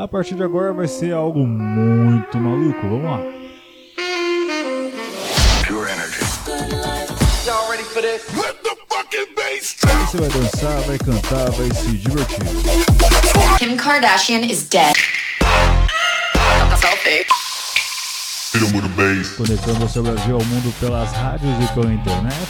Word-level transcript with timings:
A 0.00 0.08
partir 0.08 0.34
de 0.34 0.42
agora 0.42 0.72
vai 0.72 0.88
ser 0.88 1.12
algo 1.12 1.46
muito 1.46 2.38
maluco. 2.38 2.80
Vamos 2.88 3.04
lá. 3.04 3.20
Pure 5.66 5.92
energy. 5.92 6.24
Você 10.06 10.16
vai 10.16 10.28
dançar, 10.30 10.80
vai 10.86 10.96
cantar, 10.96 11.50
vai 11.50 11.70
se 11.74 11.98
divertir. 11.98 12.38
Kim 13.58 13.76
Kardashian 13.76 14.40
is 14.40 14.66
dead. 14.70 14.94
Selfie. 16.80 17.26
Conectando 19.36 19.84
o 19.84 19.88
seu 19.88 20.02
Brasil 20.02 20.34
ao 20.34 20.44
mundo 20.46 20.74
pelas 20.80 21.12
rádios 21.12 21.52
e 21.62 21.74
pela 21.74 21.92
internet. 21.92 22.40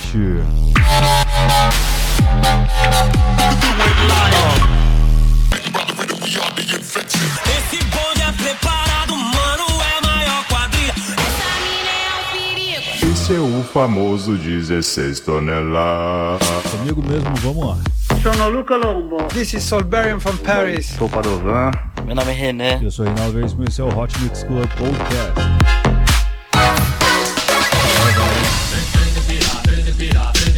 O 13.39 13.62
famoso 13.62 14.37
16 14.37 15.20
toneladas. 15.20 16.41
Comigo 16.70 17.02
mesmo, 17.02 17.33
vamos 17.37 17.66
lá. 17.66 17.79
Sono 18.23 18.48
Luca 18.48 18.77
Lombo. 18.77 19.19
This 19.29 19.55
is 19.55 19.62
Solberian 19.62 20.19
from 20.19 20.37
Paris. 20.39 20.87
Sou 20.98 21.09
Padovan. 21.09 21.70
Meu 22.05 22.15
nome 22.15 22.30
é 22.30 22.34
René. 22.34 22.80
Eu 22.83 22.91
sou 22.91 23.05
Reinaldo 23.05 23.34
Veríssimo 23.34 23.62
e 23.62 23.69
esse 23.69 23.80
é 23.80 23.84
o 23.84 23.97
Hot 23.97 24.19
Mix 24.20 24.43
Club 24.43 24.69
Podcast. 24.70 25.51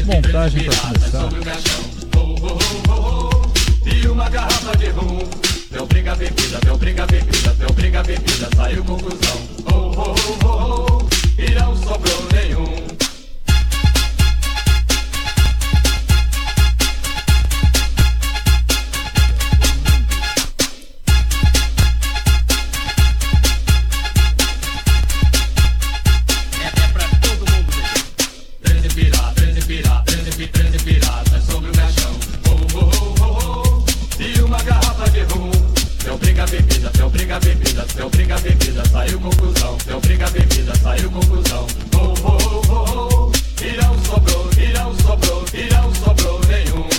Montagem 0.06 0.64
para 0.64 0.76
começar. 0.76 1.28
E 3.84 4.08
uma 4.08 4.28
garrafa 4.30 4.76
de 4.78 4.88
rum. 4.88 5.18
Meu 5.70 5.86
brinca 5.86 6.14
bebida, 6.14 6.58
meu 6.64 6.76
brinca 6.76 7.06
bebida, 7.06 7.54
meu 7.58 7.72
brinca 7.72 8.02
bebida, 8.02 8.48
saiu 8.56 8.84
conclusão. 8.84 9.40
Oh, 9.66 9.92
oh, 9.96 10.14
oh, 10.14 10.46
oh, 10.46 10.86
oh. 10.88 10.91
E 11.44 11.54
não 11.54 11.74
sobrou 11.74 12.22
nenhum. 12.32 12.81
Meu 37.12 37.18
brinca 37.18 37.40
bebida, 37.40 37.86
meu 37.94 38.08
brinca 38.10 38.38
bebida, 38.40 38.84
saiu 38.86 39.20
conclusão. 39.20 39.76
Meu 39.86 40.00
brinca 40.00 40.30
bebida, 40.30 40.74
saiu 40.76 41.10
conclusão. 41.10 41.66
Oh, 41.94 42.14
oh, 42.24 42.38
oh, 42.46 42.62
oh, 42.68 43.08
oh. 43.12 43.32
Não 43.82 44.04
sobrou, 44.04 44.50
não 44.72 44.94
sobrou, 44.98 45.44
não 45.70 45.94
sobrou 45.94 46.40
nenhum. 46.46 46.91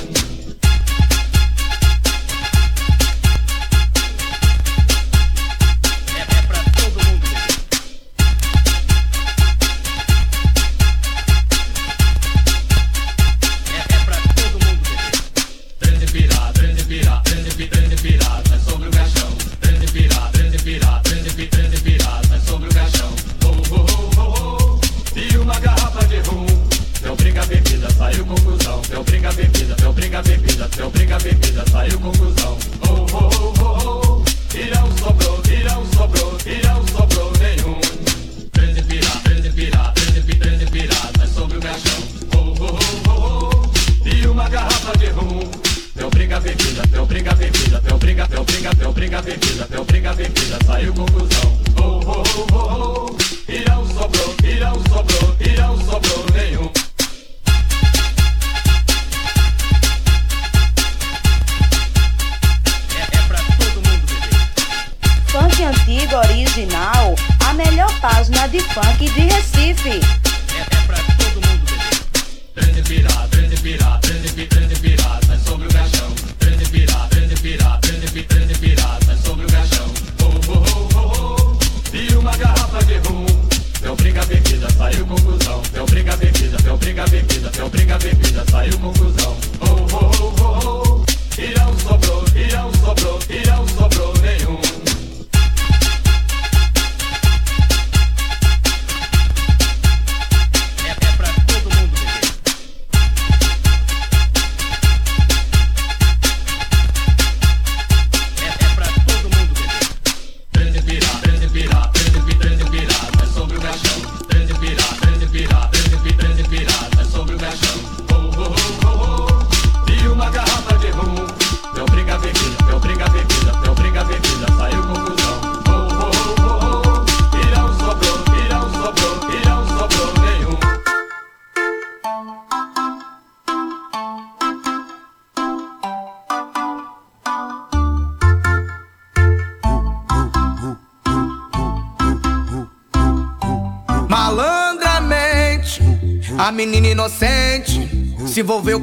Bebida, 88.64 88.84
saiu 88.84 89.13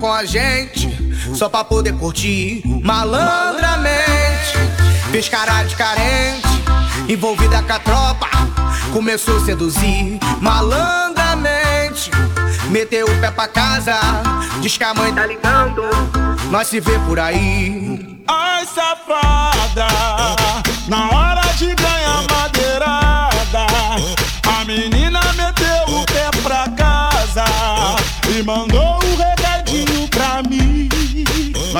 com 0.00 0.10
a 0.10 0.24
gente 0.24 0.88
só 1.34 1.48
pra 1.48 1.62
poder 1.62 1.92
curtir. 1.92 2.62
Malandramente, 2.82 4.56
fez 5.12 5.28
cara 5.28 5.62
de 5.64 5.76
carente, 5.76 6.48
envolvida 7.06 7.62
com 7.62 7.72
a 7.72 7.78
tropa, 7.78 8.26
começou 8.92 9.36
a 9.36 9.44
seduzir. 9.44 10.18
Malandramente, 10.40 12.10
meteu 12.70 13.06
o 13.06 13.20
pé 13.20 13.30
pra 13.30 13.46
casa, 13.46 13.94
diz 14.60 14.76
que 14.76 14.84
a 14.84 14.94
mãe 14.94 15.12
tá 15.12 15.26
ligando, 15.26 15.82
nós 16.50 16.66
se 16.66 16.80
vê 16.80 16.98
por 17.00 17.20
aí. 17.20 17.99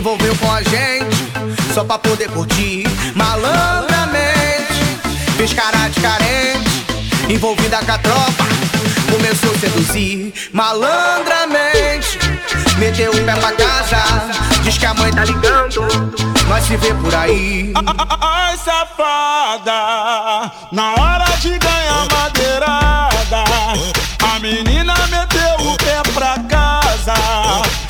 Envolveu 0.00 0.34
com 0.36 0.50
a 0.50 0.62
gente 0.62 1.30
Só 1.74 1.84
pra 1.84 1.98
poder 1.98 2.28
curtir. 2.30 2.84
Malandramente 3.14 4.72
Fez 5.36 5.52
cara 5.52 5.88
de 5.88 6.00
carente 6.00 6.86
Envolvida 7.28 7.78
com 7.78 7.92
a 7.92 7.98
tropa 7.98 8.44
Começou 9.12 9.50
a 9.52 9.58
seduzir. 9.58 10.32
Malandramente 10.52 12.18
Meteu 12.78 13.12
o 13.12 13.24
pé 13.24 13.34
pra 13.34 13.52
casa 13.52 14.02
Diz 14.62 14.78
que 14.78 14.86
a 14.86 14.94
mãe 14.94 15.12
tá 15.12 15.24
ligando 15.24 15.82
Nós 16.48 16.64
se 16.64 16.76
vê 16.76 16.94
por 16.94 17.14
aí. 17.14 17.72
Ai, 18.20 18.56
safada, 18.56 20.50
na 20.72 20.92
hora 20.94 21.26
de 21.40 21.58
ganhar 21.58 22.06
madeirada, 22.10 23.44
menina 24.40 24.94
meteu 25.10 25.66
o 25.66 25.76
pé 25.76 26.02
pra 26.14 26.38
casa 26.48 27.14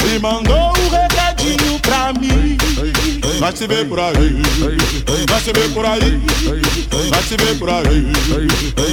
e 0.04 0.18
mandou 0.18 0.72
um 0.78 0.88
recadinho 0.90 1.78
pra 1.80 2.12
mim. 2.12 2.58
Nós 3.38 3.56
se 3.56 3.66
vê 3.66 3.84
por 3.84 3.98
aí, 3.98 4.42
nós 5.30 5.42
se 5.42 5.52
vê 5.52 5.68
por 5.72 5.86
aí, 5.86 6.20
nós 7.10 7.24
se 7.24 7.36
vê 7.36 7.54
por 7.54 7.70
aí, 7.70 8.12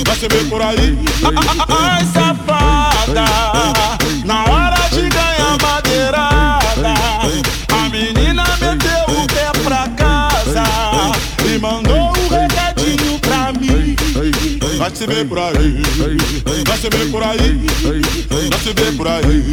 nós 0.06 0.18
se 0.19 0.27
vê 0.27 0.44
por 0.50 0.62
aí. 0.62 0.98
Ai, 1.68 2.06
safada, 2.13 3.25
na 4.24 4.44
hora 4.45 4.89
de 4.89 5.09
ganhar 5.09 5.57
madeirada, 5.62 6.37
Nós 14.88 15.00
se 15.00 15.06
vê 15.06 15.25
por 15.25 15.38
aí, 15.38 15.84
nós 16.66 16.80
se 16.80 16.89
vê 16.89 17.12
por 17.12 17.22
aí, 17.22 17.60
nós 18.50 18.62
se 18.62 18.74
vê 18.74 18.92
por 18.95 19.06
aí. 19.06 19.44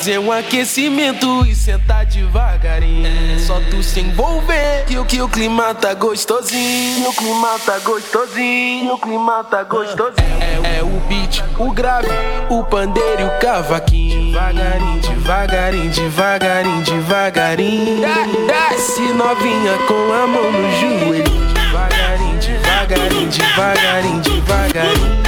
Fazer 0.00 0.18
um 0.18 0.32
aquecimento 0.32 1.44
e 1.46 1.54
sentar 1.54 2.06
devagarinho. 2.06 3.06
É 3.06 3.38
só 3.38 3.60
tu 3.70 3.82
se 3.82 4.00
envolver 4.00 4.86
que 4.86 4.96
o 4.96 5.04
que 5.04 5.20
o 5.20 5.28
clima 5.28 5.74
tá 5.74 5.92
gostosinho. 5.92 7.06
O 7.06 7.12
clima 7.12 7.58
tá 7.66 7.78
gostosinho, 7.80 8.94
o 8.94 8.98
clima 8.98 9.44
tá 9.44 9.62
gostosinho. 9.62 10.40
É, 10.40 10.78
é 10.78 10.82
o 10.82 10.88
beat, 11.06 11.44
o 11.58 11.70
grave, 11.70 12.08
o 12.48 12.64
pandeiro 12.64 13.20
e 13.20 13.24
o 13.24 13.38
cavaquinho. 13.40 14.32
Devagarinho, 14.32 15.00
devagarinho, 15.00 15.90
devagarinho, 15.90 16.82
devagarinho. 16.82 18.00
Desce 18.46 19.02
novinha 19.02 19.76
com 19.86 20.12
a 20.14 20.26
mão 20.26 20.50
no 20.50 20.80
joelho. 20.80 21.24
Devagarinho, 21.52 22.38
devagarinho, 22.40 23.28
devagarinho, 23.28 24.20
devagarinho. 24.20 25.22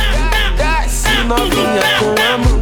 Desce 0.56 1.24
novinha 1.24 1.82
com 1.98 2.06
a 2.08 2.38
mão 2.38 2.38
no 2.38 2.52
joelho 2.52 2.61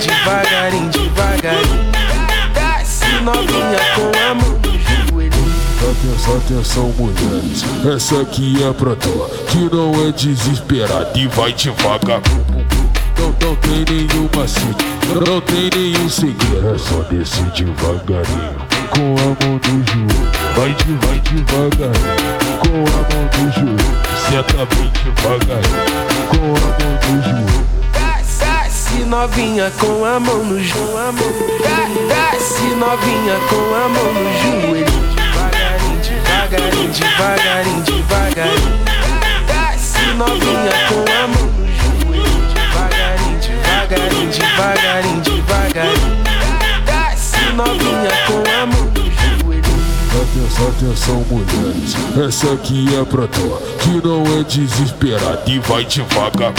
devagarinho, 0.00 0.90
devagarinho, 0.90 1.90
Desce 2.54 3.20
novinha 3.22 3.78
com 3.94 4.30
a 4.30 4.34
mão 4.34 4.60
Atenção, 5.90 6.36
atenção, 6.36 6.94
mulheres. 6.98 7.64
Essa 7.94 8.20
aqui 8.22 8.62
é 8.62 8.72
pra 8.72 8.94
tu, 8.94 9.28
que 9.48 9.74
não 9.74 9.92
é 10.06 10.12
desesperada 10.12 11.10
e 11.18 11.26
vai 11.26 11.52
devagar. 11.52 12.20
Não, 13.18 13.28
não 13.40 13.56
tem 13.56 13.84
nenhum 13.88 14.28
macete, 14.34 14.84
não 15.26 15.40
tem 15.40 15.70
nenhum 15.74 16.08
segredo. 16.08 16.74
É 16.74 16.78
só 16.78 17.02
descer 17.02 17.44
devagarinho, 17.50 18.56
com 18.90 19.14
a 19.18 19.44
mão 19.44 19.60
no 19.66 19.84
joelho. 19.86 20.30
Vai 20.56 20.74
de, 20.74 20.92
vai 21.04 21.20
devagarinho, 21.20 22.38
com 22.60 22.78
a 22.86 23.00
mão 23.10 23.24
no 23.36 23.52
joelho. 23.52 23.90
Senta 24.28 24.66
bem 24.74 24.90
devagarinho, 25.04 25.82
com 26.28 26.36
a 26.36 26.60
mão 26.78 26.92
no 27.08 27.22
joelho. 27.22 27.79
Desce 28.90 29.04
novinha 29.04 29.70
com 29.78 30.04
a 30.04 30.18
mão 30.18 30.44
no 30.44 30.58
joelho. 30.58 31.14
Desce 32.08 32.62
novinha 32.74 33.38
com 33.48 33.72
a 33.72 33.88
mão 33.88 34.12
no 34.12 34.24
joelho. 34.42 34.84
Devagarinho, 35.14 36.00
devagarinho, 36.02 36.90
devagarinho, 36.90 37.82
devagarinho. 37.84 38.80
Desce 39.46 40.06
novinha 40.16 40.72
com 40.88 41.04
a 41.08 41.28
mão 41.28 41.46
no 41.52 41.66
joelho. 41.78 42.42
Devagarinho, 42.52 43.38
devagarinho, 43.38 44.30
devagarinho, 44.32 45.20
devagarinho. 45.20 46.18
Desce 46.84 47.52
novinha 47.52 48.10
com 48.26 48.42
a 48.50 48.66
mão 48.66 48.84
no 48.86 49.00
Atenção, 50.20 50.68
atenção, 50.68 51.24
mulheres. 51.30 51.94
Essa 52.26 52.52
aqui 52.54 52.86
é 52.96 53.04
pra 53.04 53.28
tu, 53.28 53.56
que 53.78 54.04
não 54.04 54.24
é 54.38 54.42
desesperada 54.42 55.42
e 55.46 55.60
vai 55.60 55.84
devagar. 55.84 56.52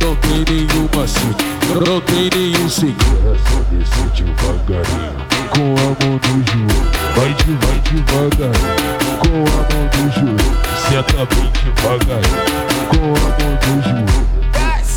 Não, 0.00 0.14
tem 0.16 0.44
nenhum 0.48 0.88
macete, 0.94 1.44
não 1.74 2.00
tem 2.00 2.30
nenhum 2.34 2.68
segredo. 2.68 3.34
É 3.34 3.38
só 3.48 3.58
descer 3.70 4.08
devagarinho, 4.24 5.26
com 5.50 5.74
a 5.74 5.86
mão 5.98 6.14
no 6.22 6.36
joelho. 6.46 6.86
Vai 7.16 7.30
de, 7.34 7.52
vai 7.66 7.78
devagarinho, 7.80 8.78
com 9.18 9.36
a 9.46 9.60
mão 9.68 9.84
no 9.94 10.06
joelho. 10.12 10.52
Senta 10.88 11.20
bem 11.34 11.48
devagarinho, 11.52 12.42
com 12.88 13.04
a 13.14 13.28
mão 13.38 13.52
no 13.66 13.82
joelho. 13.82 14.28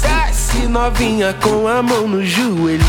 Desce 0.01 0.67
novinha 0.67 1.33
com 1.41 1.67
a 1.67 1.81
mão 1.81 2.07
no 2.07 2.23
joelho 2.25 2.85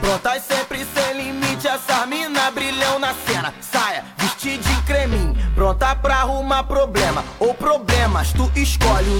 Prontas 0.00 0.42
sempre 0.42 0.86
sem 0.94 1.22
limite, 1.22 1.68
essa 1.68 2.06
mina 2.06 2.50
brilhão 2.50 2.98
na 2.98 3.14
cena. 3.26 3.52
Saia, 3.60 4.04
vestir 4.16 4.58
de 4.58 4.82
creminho, 4.82 5.36
pronta 5.54 5.94
pra 5.94 6.16
arrumar 6.20 6.64
problema 6.64 7.22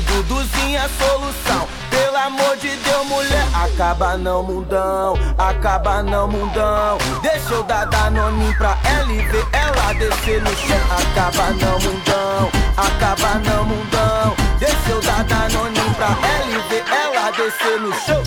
Duduzinho, 0.00 0.80
a 0.80 0.88
solução. 0.88 1.68
Pelo 1.90 2.16
amor 2.16 2.56
de 2.56 2.68
Deus, 2.76 3.06
mulher, 3.06 3.46
acaba 3.54 4.16
não 4.16 4.42
mundão, 4.42 5.14
acaba 5.36 6.02
não 6.02 6.28
mundão. 6.28 6.98
Deixa 7.22 7.54
eu 7.54 7.62
dar 7.64 7.86
danoninho 7.86 8.54
pra 8.56 8.78
ela 8.84 9.12
e 9.12 9.22
ver 9.22 9.46
ela 9.52 9.92
descer 9.94 10.42
no 10.42 10.56
chão. 10.56 10.78
Acaba 10.90 11.50
não 11.50 11.78
mundão, 11.80 12.50
acaba 12.76 13.34
não 13.40 13.64
mundão. 13.64 14.36
Deixa 14.58 14.90
eu 14.90 15.00
dar 15.00 15.24
danoninho 15.24 15.94
pra 15.94 16.06
ela 16.06 16.50
e 16.50 16.68
ver 16.68 16.84
ela 16.88 17.30
descer 17.30 17.80
no 17.80 17.92
chão. 17.94 18.22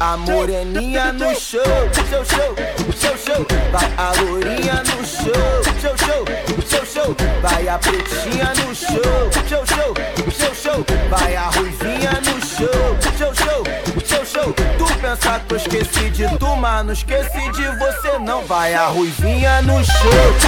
A 0.00 0.16
moreninha 0.16 1.12
no 1.12 1.32
show, 1.34 1.62
show, 2.10 2.24
show, 2.24 2.56
show, 2.98 3.16
show. 3.16 3.46
Vai 3.70 3.92
a 3.96 4.12
lourinha 4.20 4.82
no 4.82 5.04
show, 5.04 5.62
show, 5.80 5.96
show, 5.96 6.24
show, 6.68 6.84
show. 6.84 7.16
Vai 7.40 7.68
a 7.68 7.78
pretinha 7.78 8.52
no 8.56 8.74
show, 8.74 9.30
show, 9.48 9.64
show, 9.64 9.94
show, 10.32 10.54
show. 10.54 10.84
Vai 11.08 11.36
a 11.36 11.48
ruivinha 11.50 12.10
no 12.24 12.40
show, 12.44 12.96
show, 13.16 13.34
show, 13.34 13.64
show, 14.04 14.24
show. 14.24 14.52
Tu 14.52 14.84
pensa 15.00 15.40
que 15.46 15.54
eu 15.54 15.56
esqueci 15.56 16.10
de 16.10 16.38
tu, 16.38 16.56
mas 16.56 16.84
não 16.84 16.92
esqueci 16.92 17.50
de 17.52 17.68
você 17.78 18.18
não. 18.18 18.44
Vai 18.46 18.74
a 18.74 18.86
ruivinha 18.86 19.62
no 19.62 19.84
show, 19.84 19.94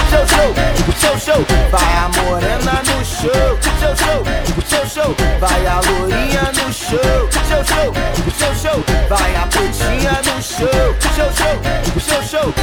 show, 0.09 0.27
show, 0.27 0.53
show, 0.99 1.19
show. 1.19 1.45
Vai 1.71 1.93
a 1.95 2.09
morena 2.09 2.83
no 2.85 3.05
show, 3.05 3.31
show, 3.79 3.95
show, 3.95 4.25
show, 4.67 4.85
show. 4.87 5.15
Vai 5.39 5.65
a 5.67 5.79
lourinha 5.79 6.51
no 6.53 6.73
show, 6.73 6.99
show, 7.47 7.63
show, 7.63 7.93
show, 8.37 8.55
show. 8.55 8.88
Vai 9.09 9.35
a 9.35 9.41
putinha 9.47 10.21
no 10.23 10.39
show, 10.39 10.67
show, 11.01 11.31
show, 11.33 11.99
show, 11.99 12.23
show. 12.23 12.53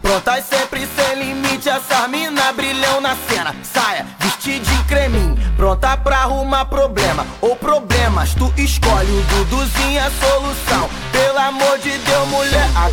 Prontas 0.00 0.44
sempre 0.46 0.88
sem 0.96 1.14
limite, 1.22 1.68
essa 1.68 2.08
mina 2.08 2.50
brilhão 2.54 3.02
na 3.02 3.14
cena. 3.28 3.54
Saia, 3.62 4.06
vestida 4.18 4.64
de 4.64 4.84
creminho, 4.84 5.36
pronta 5.58 5.94
pra 5.98 6.20
arrumar 6.20 6.64
problema 6.64 7.26
ou 7.42 7.54
problemas, 7.54 8.32
tu 8.32 8.50
escolhe. 8.56 8.97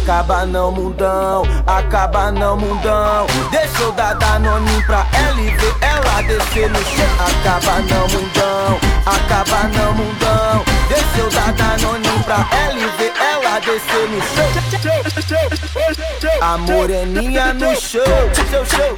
Acaba 0.06 0.46
não 0.46 0.72
mundão, 0.72 1.42
acaba 1.66 2.32
não 2.32 2.56
mundão. 2.56 3.26
Deixa 3.50 3.82
eu 3.82 3.92
dar 3.94 4.14
Danone 4.14 4.84
pra 4.84 5.00
LV, 5.00 5.76
ela 5.82 6.22
descer 6.22 6.70
no 6.70 6.78
chão. 6.78 7.08
Acaba 7.26 7.80
não 7.80 8.08
mundão, 8.10 8.80
acaba 9.04 9.64
não 9.76 9.94
mundão. 9.94 10.64
Deixa 10.88 11.18
eu 11.18 11.30
dar 11.32 11.52
Danone 11.54 12.24
pra 12.24 12.36
LV, 12.36 13.14
ela 13.20 13.60
descer 13.62 14.08
no 14.10 14.22
chão. 14.22 14.46
A 16.40 16.58
moreninha 16.60 17.54
no 17.56 17.76
show, 17.76 18.04
show, 18.52 18.66
show, 18.66 18.96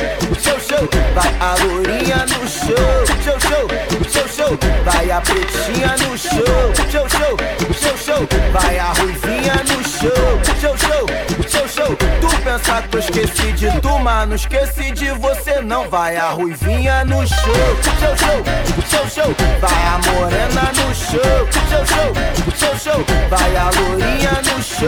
show, 0.47 0.59
show. 0.59 0.87
Vai 1.13 1.33
a 1.39 1.55
lourinha 1.63 2.25
no 2.27 2.47
show, 2.47 3.05
show, 3.23 3.39
show, 3.39 3.67
show, 4.09 4.27
show. 4.27 4.57
Vai 4.85 5.11
a 5.11 5.21
pretinha 5.21 5.95
no 5.99 6.17
show, 6.17 6.73
show, 6.91 7.07
show, 7.09 7.37
show, 7.73 7.97
show. 7.97 8.27
Vai 8.51 8.79
a 8.79 8.93
ruivinha 8.93 9.55
no 9.67 9.83
show, 9.83 10.39
show, 10.61 10.77
show, 10.77 11.05
show, 11.49 11.67
show. 11.67 11.95
Tu 12.21 12.27
pensa 12.43 12.81
que 12.83 12.95
eu 12.95 12.99
esqueci 12.99 13.51
de 13.53 13.81
tu, 13.81 13.99
mas 13.99 14.27
não 14.27 14.35
esqueci 14.35 14.91
de 14.91 15.11
você 15.11 15.61
não. 15.61 15.89
Vai 15.89 16.15
a 16.15 16.29
ruivinha 16.29 17.03
no 17.05 17.27
show, 17.27 17.37
show, 17.83 18.15
show, 18.17 18.43
show, 18.89 19.09
show. 19.09 19.35
Vai 19.59 19.83
a 19.87 19.99
morena 20.11 20.71
no 20.77 20.95
show, 20.95 21.47
show, 21.51 21.85
show, 21.85 22.13
show, 22.57 22.75
show. 22.77 23.05
Vai 23.29 23.55
a 23.55 23.69
lourinha 23.79 24.41
no 24.43 24.63
show, 24.63 24.87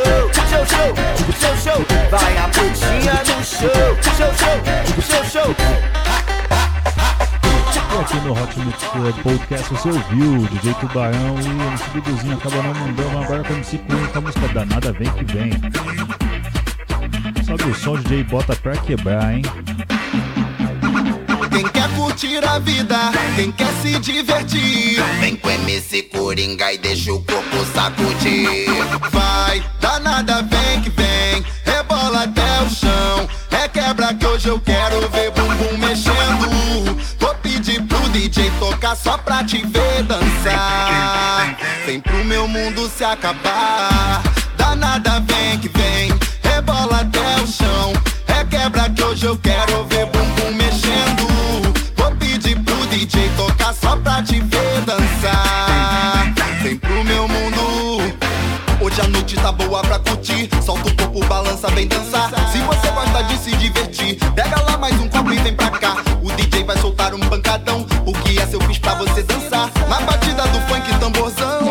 show, 0.50 0.66
show, 0.66 0.96
show, 1.40 1.56
show. 1.58 1.86
Vai 2.10 2.38
a 2.38 2.48
pretinha 2.48 3.14
no 3.28 3.44
show, 3.44 3.70
show, 4.02 4.34
show, 4.40 4.58
show, 5.02 5.26
show. 5.26 5.49
E 8.12 8.16
no 8.22 8.34
Hot 8.34 8.60
Mix 8.60 8.84
Club 8.86 9.16
Podcast 9.24 9.74
você 9.74 9.90
ouviu 9.90 10.48
DJ 10.48 10.74
Tubarão 10.76 11.36
e 11.40 11.46
MC 11.48 11.90
Duduzinho 11.94 12.38
acaba 12.38 12.64
não 12.64 12.74
mandando 12.74 13.18
agora 13.20 13.44
com 13.44 13.54
MC 13.54 13.78
Queen 13.80 14.06
com 14.08 14.18
a 14.18 14.22
música 14.22 14.48
Danada 14.48 14.92
Vem 14.94 15.12
Que 15.12 15.26
Vem. 15.26 15.52
Sobe 17.46 17.64
o 17.64 17.76
som, 17.76 17.98
DJ 17.98 18.24
bota 18.26 18.56
pra 18.56 18.78
quebrar, 18.78 19.34
hein? 19.34 19.42
Quem 21.52 21.68
quer 21.68 21.90
curtir 21.96 22.44
a 22.46 22.60
vida, 22.60 23.12
quem 23.36 23.52
quer 23.52 23.74
se 23.82 24.00
divertir, 24.00 25.04
vem 25.20 25.36
com 25.36 25.50
MC 25.50 26.04
Coringa 26.04 26.72
e 26.72 26.78
deixa 26.78 27.12
o 27.12 27.24
corpo 27.24 27.66
sacudir. 27.74 28.68
Vai, 29.12 29.64
danada, 29.82 30.44
vem 30.44 30.82
que 30.82 30.90
vem, 30.92 31.44
rebola 32.20 32.24
até 32.24 32.62
o 32.64 32.70
chão. 32.70 33.30
É 33.52 33.68
quebra 33.68 34.14
que 34.14 34.26
hoje 34.26 34.48
eu 34.50 34.60
quero 34.60 35.10
ver 35.10 35.32
bumbum 35.32 35.78
mexendo. 35.78 36.98
Vou 37.20 37.36
pedir 37.36 37.82
pro 37.84 38.10
DJ 38.10 38.52
tocar 38.60 38.96
só 38.96 39.18
pra 39.18 39.44
te 39.44 39.66
ver 39.66 40.04
dançar. 40.04 41.56
Vem 41.86 42.00
pro 42.00 42.24
meu 42.26 42.48
mundo 42.48 42.90
se 42.90 43.04
acabar. 43.04 44.22
Danada, 44.58 45.22
vem 45.22 45.58
que 45.60 45.70
vem, 45.70 46.12
rebola 46.44 47.02
até 47.02 47.42
o 47.42 47.48
chão. 47.48 47.94
É 48.28 48.44
quebra 48.44 48.90
que 48.90 49.04
hoje 49.04 49.26
eu 49.26 49.38
quero 49.38 49.86
ver 49.86 50.06
bumbum 50.08 50.52
mexendo. 50.56 51.28
Vou 51.96 52.12
pedir 52.16 52.60
pro 52.62 52.88
DJ 52.88 53.30
tocar 53.38 53.74
só 53.74 53.96
pra 53.98 54.22
te 54.24 54.40
ver 54.40 54.82
dançar. 54.86 56.34
Vem 56.62 56.78
pro 56.78 57.04
meu 57.04 57.28
mundo. 57.28 57.60
Hoje 58.82 59.02
a 59.02 59.08
noite 59.08 59.36
tá 59.36 59.52
boa 59.52 59.82
pra 59.82 60.00
curtir. 60.00 60.50
Solta 60.64 60.90
o 60.90 60.99
balança, 61.42 61.68
vem 61.70 61.88
dançar. 61.88 62.30
Se 62.52 62.58
você 62.60 62.92
gosta 62.92 63.24
de 63.24 63.38
se 63.38 63.56
divertir, 63.56 64.18
pega 64.36 64.62
lá 64.62 64.78
mais 64.78 64.94
um 65.00 65.08
copo 65.08 65.32
e 65.32 65.38
vem 65.38 65.54
pra 65.54 65.70
cá. 65.72 65.96
O 66.22 66.32
DJ 66.34 66.66
vai 66.66 66.78
soltar 66.80 67.14
um 67.14 67.20
pancadão. 67.20 67.86
O 68.06 68.12
que 68.12 68.38
é 68.40 68.46
seu 68.46 68.60
fiz 68.62 68.78
pra 68.78 68.96
você 68.96 69.24
dançar? 69.24 69.72
Na 69.88 70.02
batida 70.02 70.44
do 70.48 70.60
funk 70.68 71.00
tamborzão. 71.00 71.62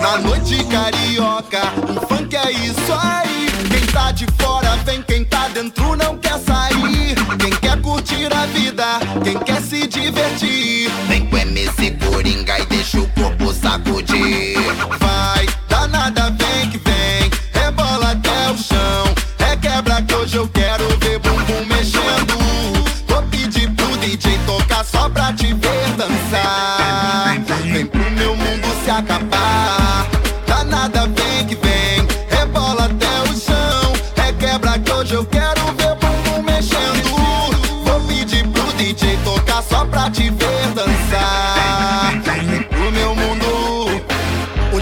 Na 0.00 0.18
noite 0.18 0.64
carioca, 0.64 1.60
o 1.88 2.06
funk 2.08 2.34
é 2.34 2.50
isso 2.50 2.92
aí. 2.92 3.46
Quem 3.70 3.86
tá 3.92 4.10
de 4.10 4.26
fora 4.40 4.76
vem, 4.84 5.02
quem 5.02 5.24
tá 5.24 5.48
dentro 5.48 5.96
não 5.96 6.16
quer 6.18 6.38
sair. 6.40 7.14
Quem 7.38 7.50
quer 7.50 7.80
curtir 7.80 8.32
a 8.34 8.46
vida, 8.46 8.84
quem 9.22 9.38
quer 9.38 9.62
se 9.62 9.86
divertir. 9.86 10.90
Vem 11.06 11.26
com 11.26 11.36
MC 11.36 11.92
Coringa 11.92 12.58
e 12.58 12.66
deixa 12.66 12.98
o 12.98 13.08
corpo 13.10 13.52
sacudir. 13.52 14.56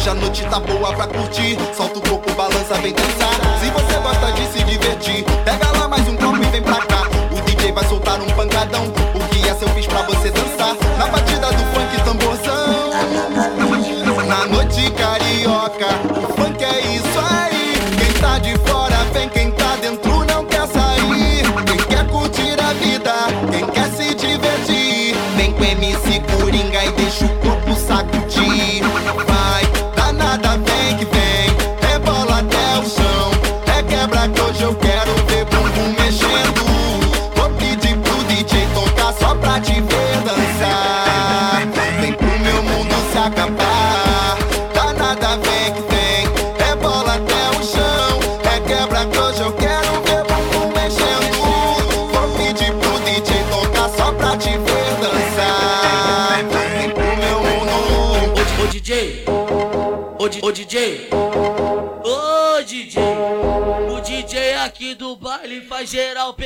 Hoje 0.06 0.16
a 0.16 0.20
noite 0.20 0.44
tá 0.44 0.60
boa 0.60 0.92
pra 0.92 1.08
curtir. 1.08 1.58
Solta 1.76 1.98
o 1.98 2.02
corpo, 2.02 2.32
balança, 2.34 2.74
vem 2.74 2.92
dançar. 2.92 3.34
Se 3.58 3.68
você 3.70 3.98
gosta 3.98 4.30
de 4.34 4.46
se 4.52 4.62
divertir, 4.62 5.24
pega 5.44 5.68
lá 5.76 5.88
mais 5.88 6.06
um 6.06 6.16
copo 6.16 6.36
e 6.36 6.46
vem 6.46 6.62
pra 6.62 6.76
cá. 6.76 7.08
O 7.32 7.40
DJ 7.40 7.72
vai 7.72 7.84
soltar 7.88 8.20
um 8.20 8.26
pancadão. 8.26 8.84
O 8.84 9.28
que 9.28 9.48
é 9.48 9.54
seu 9.56 9.68
fiz 9.70 9.84
pra 9.88 10.02
você 10.02 10.30
dançar? 10.30 10.76
Na 10.96 11.08
batida 11.08 11.48
do 11.48 11.64
funk 11.74 12.04
tamborzão. 12.04 13.75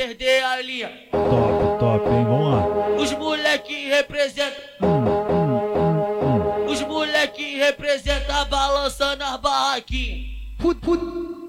Perder 0.01 0.43
a 0.43 0.61
linha. 0.61 0.89
Top, 1.11 1.79
top, 1.79 2.09
hein? 2.09 2.25
Vamos 2.25 2.51
lá. 2.51 2.65
Os 2.97 3.11
molequinhos 3.11 3.95
representam. 3.95 4.63
Os 6.67 6.81
molequinhos 6.81 7.65
representam 7.65 8.45
balançando 8.49 9.23
as 9.23 9.37
barraquinhas. 9.39 10.31
Balançando, 10.59 11.41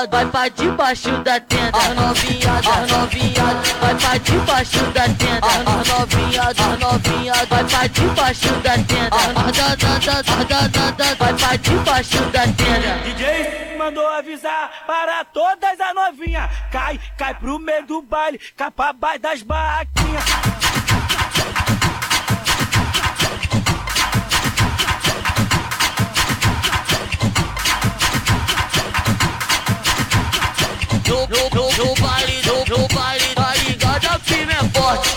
novinha 0.00 0.06
vai 0.06 0.26
pra 0.26 0.48
debaixo 0.48 1.10
da 1.22 1.40
tenda. 1.40 1.78
As 1.78 1.94
novinha, 1.94 2.52
as 2.52 2.90
novinha 2.90 3.44
vai 3.80 3.94
pra 3.94 4.18
debaixo 4.18 4.84
da 4.92 5.02
tenda. 5.02 5.46
As 5.46 5.88
novinha, 5.88 6.42
as 6.42 6.78
novinha 6.78 7.34
vai 7.48 7.64
pra 7.64 7.86
debaixo 7.86 8.52
da 8.62 8.72
tenda. 8.72 9.16
As 9.16 9.56
da 9.56 9.74
da 9.74 9.98
da 9.98 10.22
da 10.44 10.68
da 10.68 10.90
da 10.90 11.14
vai 11.14 11.34
pra 11.34 11.56
debaixo 11.56 12.24
da 12.26 12.42
tenda. 12.42 12.98
DJ 13.04 13.76
mandou 13.76 14.06
avisar 14.06 14.70
para 14.86 15.24
todas 15.24 15.80
as 15.80 15.94
novinhas. 15.94 16.50
Cai, 16.70 16.98
cai 17.18 17.34
pro 17.34 17.58
meio 17.58 17.86
do 17.86 18.02
baile, 18.02 18.40
cai 18.56 18.70
pra 18.70 18.92
baixo 18.92 19.20
das 19.20 19.42
barraquinhas. 19.42 20.24
No, 31.10 31.26
no, 31.26 31.50
no, 31.50 31.64
no 31.76 31.94
baile, 31.96 32.40
no, 32.46 32.78
no 32.78 32.88
baile, 32.94 33.34
tá 33.34 33.52
ligado? 33.56 34.06
A 34.06 34.18
firme 34.20 34.52
é 34.52 34.78
forte. 34.78 35.08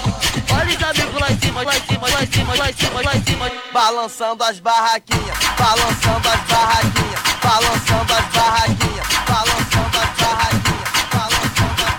Olha 0.52 0.76
os 0.76 0.84
amigos 0.84 1.22
lá 1.22 1.32
em 1.32 1.40
cima 1.40 1.62
lá 1.64 1.76
em 1.78 1.82
cima, 1.82 2.08
lá 2.10 2.24
em 2.24 2.32
cima, 2.32 2.56
lá 2.56 2.70
em 2.70 2.74
cima, 2.74 3.02
lá 3.04 3.16
em 3.16 3.24
cima. 3.24 3.52
Balançando 3.72 4.44
as 4.44 4.60
barraquinhas, 4.60 5.38
balançando 5.58 6.28
as 6.30 6.42
barraquinhas, 6.50 7.20
balançando 7.44 8.14
as 8.14 8.26
barraquinhas, 8.34 9.08
balançando 9.28 9.98
as 10.00 10.20
barraquinhas. 10.20 11.94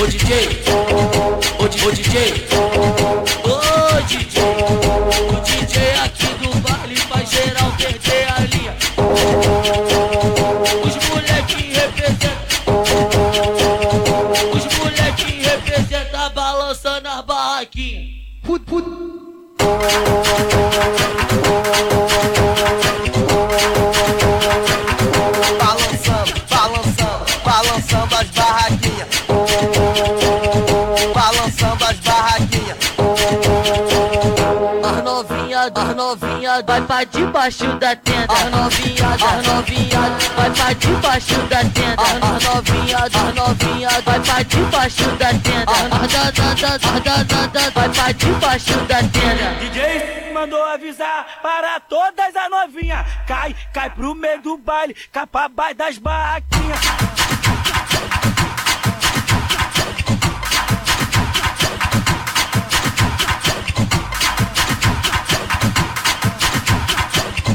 Ô 0.00 0.06
DJ, 0.06 0.62
ô, 1.58 1.68
di- 1.68 1.84
ô 1.86 1.90
DJ, 1.90 2.46
Put, 18.48 18.64
put. 18.64 18.82
Balançando, 25.58 26.32
balançando, 26.48 27.26
balançando 27.44 28.14
as 28.16 28.28
barraquinhas. 28.30 29.08
Balançando 31.14 31.84
as 31.84 31.96
barraquinhas. 31.98 32.78
As 34.82 35.04
novinha, 35.04 35.60
as 35.74 35.94
novinha 35.94 36.62
vai 36.62 36.80
pra 36.80 37.04
debaixo 37.04 37.66
da 37.74 37.96
tenda. 37.96 38.32
As 38.32 38.50
novinha, 38.50 39.08
as 39.10 39.46
novinha 39.46 40.00
vai 40.34 40.50
pra 40.50 40.72
debaixo 40.72 41.34
da 41.50 41.58
tenda. 41.64 42.02
As 43.00 43.12
novinha, 43.12 43.20
as 43.20 43.34
novinha 43.36 43.88
vai 44.04 44.20
pra 44.20 44.42
debaixo 44.42 45.04
da 45.12 45.28
tenda. 45.28 45.70
As 45.70 46.12
da 46.12 46.30
da 46.32 46.54
da 46.54 46.76
da 46.76 46.98
da 46.98 47.22
da 47.22 47.46
da 47.46 47.70
vai 47.70 47.88
pra 47.88 48.12
debaixo 48.12 48.76
da 48.86 48.96
tenda. 48.96 49.54
DJ 49.60 50.32
mandou 50.32 50.60
avisar 50.64 51.38
para 51.40 51.78
todas 51.78 52.34
as 52.34 52.50
novinhas. 52.50 53.06
Cai, 53.24 53.54
cai 53.72 53.90
pro 53.90 54.16
meio 54.16 54.42
do 54.42 54.58
baile, 54.58 54.96
cai 55.12 55.26
pra 55.28 55.48
baixo 55.48 55.76
das 55.76 55.98
barraquinhas. 55.98 56.80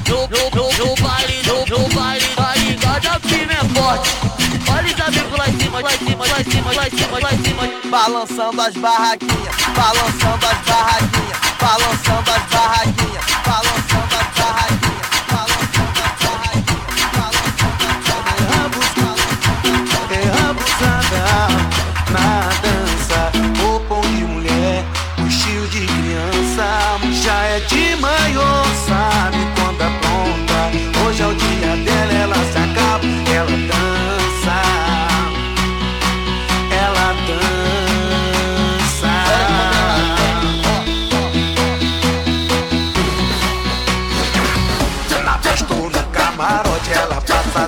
No, 0.10 0.28
no, 0.28 0.50
no, 0.52 0.72
no 0.78 0.96
baile, 0.96 1.44
no, 1.46 1.66
no 1.66 1.90
baile, 1.90 2.28
tá 2.34 2.56
ligado? 2.56 3.08
A 3.08 3.20
firme 3.20 3.54
é 3.54 3.82
forte. 3.82 4.52
Olha 4.70 4.93
os 4.93 5.01
amigos 5.01 5.38
lá 5.38 5.50
em 5.50 5.60
cima, 5.60 5.79
lá 5.82 5.93
em 5.93 5.98
cima, 5.98 6.25
lá 6.25 6.39
em 6.39 6.43
cima, 6.51 6.74
lá 6.74 6.88
em 6.88 6.91
cima, 6.98 7.20
lá 7.20 7.34
em 7.34 7.43
cima. 7.43 7.63
Balançando 7.89 8.62
as 8.62 8.74
barraquinhas, 8.75 9.55
balançando 9.75 10.46
as 10.46 10.58
barraquinhas, 10.67 11.38
balançando 11.60 12.32
as 12.32 12.43
barraquinhas, 12.51 13.25
balançando 13.46 14.15
as 14.15 14.27
barraquinhas. 14.38 15.03
É 20.12 20.15
abusada 20.50 21.22
na 22.12 22.52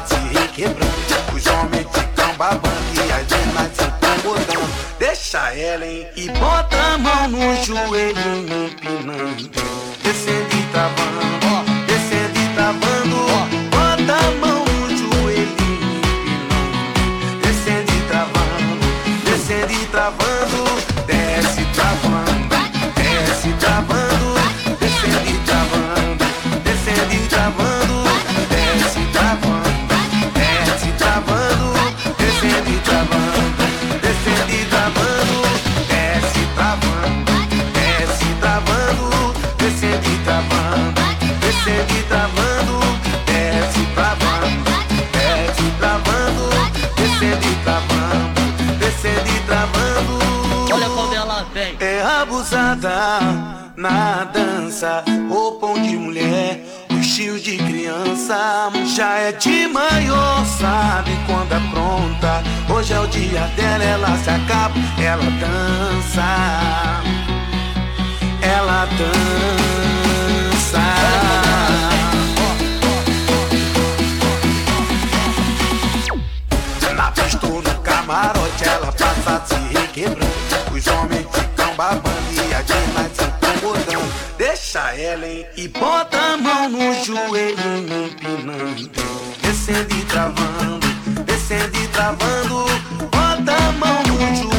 se 0.06 0.16
requebrando. 0.38 0.96
Os 1.34 1.46
homens 1.48 1.88
ficam 1.94 2.36
babando 2.38 2.76
e 2.96 3.12
as 3.12 3.28
meninas 3.30 3.72
se 3.76 3.84
incomodando. 3.84 4.70
Deixa 5.00 5.54
ela, 5.54 5.86
hein? 5.86 6.08
E 6.16 6.30
bota 6.30 6.78
a 6.78 6.98
mão 6.98 7.28
no 7.28 7.64
joelho, 7.64 8.20
empinando. 8.66 9.50
Descendo 10.04 10.56
e 10.56 10.64
travando, 10.72 11.45
é 59.26 59.32
de 59.32 59.68
maior, 59.68 60.46
sabe 60.46 61.12
quando 61.26 61.52
é 61.54 61.60
pronta. 61.72 62.44
Hoje 62.72 62.94
é 62.94 63.00
o 63.00 63.08
dia 63.08 63.48
dela, 63.56 63.84
ela 63.84 64.18
se 64.18 64.30
acaba, 64.30 64.76
ela 65.02 65.24
dança, 65.40 67.02
ela 68.42 68.86
dança. 68.86 69.26
Na 76.96 77.12
festa 77.12 77.48
no 77.48 77.64
camarote, 77.82 78.64
ela 78.64 78.92
passa 78.92 79.44
se 79.48 79.74
requebrando. 79.76 80.26
Os 80.72 80.86
homens 80.88 81.26
ficam 81.34 81.76
babando 81.76 82.32
e 82.32 82.54
as 82.54 82.68
meninas 82.70 83.12
se 83.16 83.24
incomodando. 83.24 84.14
Deixa 84.38 84.94
ela, 84.94 85.26
hein? 85.26 85.46
E 85.58 85.68
bota 85.68 86.16
a 86.16 86.38
mão 86.38 86.70
no 86.70 86.94
joelho, 87.04 88.06
empinando. 88.06 89.15
Descendo 89.66 89.96
e 89.96 90.06
travando, 90.06 90.88
descendo 91.26 91.76
e 91.76 91.88
travando. 91.88 92.66
Bota 93.12 93.52
a 93.52 93.72
mão 93.72 94.04
no 94.04 94.16
joelho, 94.36 94.55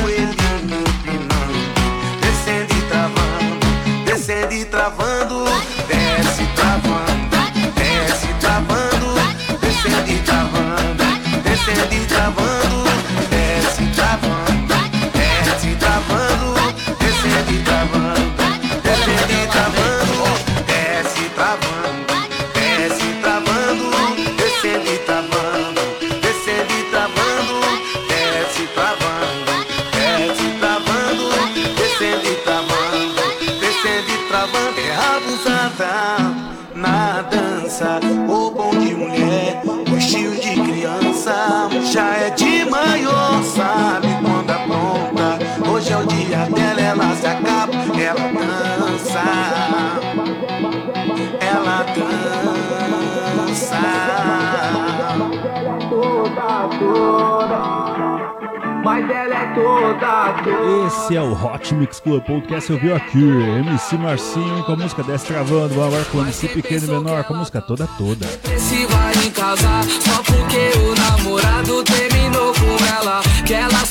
toda, 59.57 60.35
toda. 60.45 60.87
Esse 60.87 61.17
é 61.17 61.23
o 61.23 61.33
Hot 61.33 61.75
Mix 61.75 62.01
Club 62.01 62.23
Podcast, 62.23 62.71
eu 62.71 62.79
vi 62.79 62.93
aqui, 62.93 63.19
MC 63.19 63.97
Marcinho 63.97 64.63
com 64.65 64.73
a 64.73 64.77
música 64.77 65.03
Desce 65.03 65.27
Travando, 65.27 65.75
vamos 65.75 65.87
agora 65.87 66.05
com 66.05 66.19
o 66.19 66.21
MC 66.23 66.49
Pequeno 66.49 66.85
e 66.85 66.91
Menor 66.91 67.25
com 67.25 67.35
a 67.35 67.39
música 67.39 67.63
toda 67.63 67.87
toda. 67.99 68.27
Se 68.59 68.87
vai 68.87 69.31
casar 69.31 69.85
só 69.85 70.23
porque 70.23 70.79
o 70.79 70.95
namorado 70.95 71.83
terminou 71.85 72.53
com 72.53 72.85
ela. 73.01 73.23
Que 73.47 73.55
ela 73.55 73.86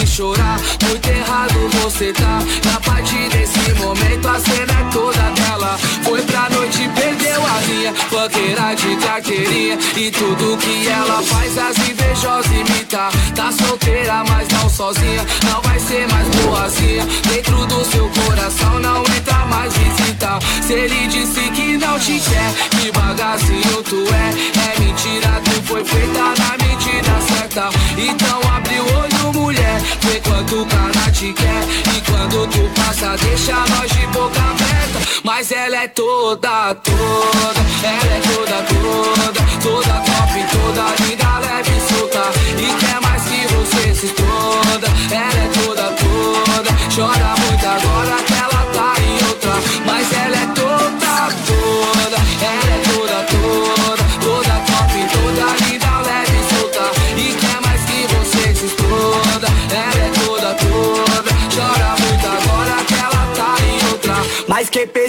em 0.00 0.06
chorar. 0.06 0.60
Muito 0.86 1.08
errado 1.08 1.68
você 1.82 2.12
tá. 2.12 2.38
Na 2.64 2.80
partir 2.80 3.28
desse 3.30 3.74
momento 3.74 4.28
a 4.28 4.38
cena 4.38 4.80
é 4.80 4.92
toda 4.92 5.30
dela. 5.30 5.78
Foi 6.02 6.20
pra 6.22 6.48
noite 6.50 6.88
perdeu 6.94 7.42
a 7.44 7.60
linha. 7.60 7.94
Banqueira 8.10 8.74
de 8.74 8.96
carteirinha. 8.96 9.78
E 9.96 10.10
tudo 10.10 10.56
que 10.58 10.88
ela 10.88 11.22
faz 11.22 11.56
as 11.56 11.78
invejosas 11.88 12.50
imitar. 12.52 13.10
Tá 13.34 13.50
solteira, 13.52 14.24
mas 14.28 14.48
não 14.48 14.68
sozinha. 14.68 15.24
Não 15.44 15.60
vai 15.62 15.78
ser 15.78 16.06
mais 16.12 16.28
boazinha. 16.28 17.06
Dentro 17.28 17.66
do 17.66 17.84
seu 17.84 18.10
coração 18.10 18.78
não 18.80 19.02
entra 19.02 19.46
mais 19.46 19.72
visita. 19.74 20.38
Se 20.62 20.72
ele 20.72 21.06
disse 21.08 21.40
que 21.50 21.76
não 21.78 21.98
te 21.98 22.20
quer, 22.20 22.52
que 22.78 22.92
bagacinho 22.92 23.82
tu 23.82 24.04
é. 24.12 24.74
É 24.74 24.80
mentira, 24.80 25.40
tu 25.44 25.62
foi 25.62 25.84
feita 25.84 26.22
na 26.38 26.64
medida 26.64 27.20
certa. 27.28 27.70
Então 27.96 28.40
abre 28.52 28.80
o 28.80 28.98
olho, 28.98 29.32
mulher. 29.32 29.53
Vê 30.00 30.20
quanto 30.20 30.62
o 30.62 30.66
cara 30.66 31.10
te 31.12 31.32
quer. 31.32 31.62
E 31.96 32.00
quando 32.02 32.46
tu 32.48 32.70
passa, 32.80 33.16
deixa 33.24 33.54
nós 33.54 33.90
de 33.90 34.06
boca 34.08 34.40
aberta. 34.40 35.00
Mas 35.22 35.50
ela 35.52 35.76
é 35.76 35.88
toda, 35.88 36.74
toda. 36.74 37.60
Ela 37.82 38.14
é 38.14 38.20
toda, 38.20 38.62
toda. 38.62 39.44
Toda 39.62 39.94
top, 40.00 40.44
toda 40.52 40.84
linda, 41.04 41.38
leve 41.38 41.70
e 41.70 41.92
solta. 41.92 42.24
E 42.58 42.74
quer 42.80 43.00
mais 43.00 43.22
que 43.22 43.46
você 43.54 43.94
se 43.94 44.06
exploda. 44.06 44.88
Ela 45.10 45.44
é 45.44 45.48
toda, 45.48 45.82
toda. 45.92 46.70
Chora 46.94 47.34
muito 47.40 47.66
agora 47.66 48.13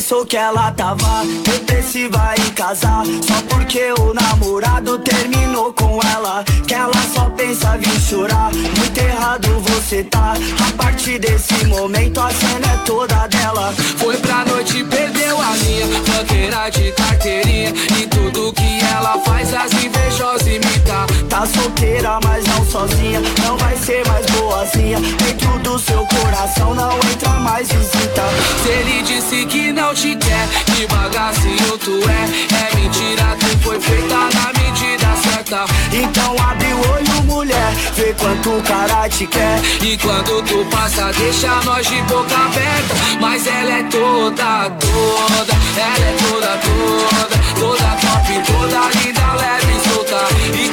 pensou 0.05 0.23
que 0.23 0.37
ela 0.37 0.71
tava. 0.71 1.25
Depressiva 1.43 2.35
em 2.37 2.51
casar. 2.51 3.03
Só 3.23 3.41
porque 3.49 3.91
o 3.99 4.13
namorado 4.13 4.99
terminou 4.99 5.73
com 5.73 5.99
ela. 6.13 6.43
Que 6.67 6.75
ela 6.75 6.93
só 7.11 7.27
pensava 7.31 7.83
em 7.83 7.99
chorar. 7.99 8.51
Muito 8.53 8.97
errado 8.99 9.47
você 9.61 10.03
tá. 10.03 10.35
A 10.67 10.77
partir 10.77 11.17
desse 11.17 11.65
momento 11.65 12.21
a 12.21 12.29
cena 12.29 12.73
é 12.73 12.77
toda 12.85 13.27
dela. 13.27 13.73
Foi 13.97 14.15
pra 14.17 14.45
noite 14.45 14.83
perdeu 14.83 15.41
a 15.41 15.55
linha 15.55 15.87
Banqueira 16.07 16.69
de 16.69 16.91
carteirinha. 16.91 17.73
E 17.99 18.05
tudo 18.05 18.53
que 18.53 18.79
ela 18.93 19.17
faz 19.25 19.51
as 19.55 19.73
invejosas 19.73 20.45
imitar 20.45 21.07
Tá 21.29 21.45
solteira, 21.47 22.19
mas 22.23 22.45
não 22.45 22.65
sozinha. 22.65 23.21
Não 23.43 23.57
vai 23.57 23.75
ser 23.77 24.07
mais 24.07 24.25
boazinha. 24.27 24.99
Dentro 24.99 25.59
do 25.59 25.79
seu 25.79 26.05
coração 26.05 26.75
não 26.75 26.95
entra 27.11 27.29
mais 27.39 27.67
visita. 27.67 28.23
Se 28.63 28.69
ele 28.69 29.01
disse 29.01 29.45
que 29.47 29.71
não 29.71 29.94
te 29.95 30.13
quer 30.17 30.47
Que 30.75 30.85
bagacinho 30.87 31.77
tu 31.77 31.99
é. 32.09 32.23
É 32.55 32.75
mentira, 32.75 33.35
tu 33.39 33.57
foi 33.63 33.79
feita 33.79 34.15
na 34.15 34.51
medida 34.59 35.07
certa. 35.23 35.65
Então 35.91 36.35
abre 36.37 36.67
o 36.73 36.91
olho, 36.91 37.23
mulher. 37.23 37.71
Vê 37.95 38.13
quanto 38.19 38.49
o 38.57 38.61
cara 38.61 39.07
te 39.07 39.25
quer. 39.25 39.61
E 39.81 39.97
quando 39.97 40.43
tu 40.43 40.65
passa, 40.69 41.11
deixa 41.13 41.47
nós 41.63 41.87
de 41.87 42.01
boca 42.03 42.35
aberta. 42.35 42.95
Mas 43.21 43.47
ela 43.47 43.79
é 43.79 43.83
toda, 43.83 44.69
toda. 44.69 45.53
Ela 45.77 46.05
é 46.05 46.15
toda, 46.29 46.57
toda. 46.57 47.35
Toda 47.59 47.89
top, 48.03 48.51
toda 48.51 48.89
linda, 48.99 49.33
leve 49.39 49.73
e 49.77 49.89
solta. 49.89 50.21
E 50.53 50.69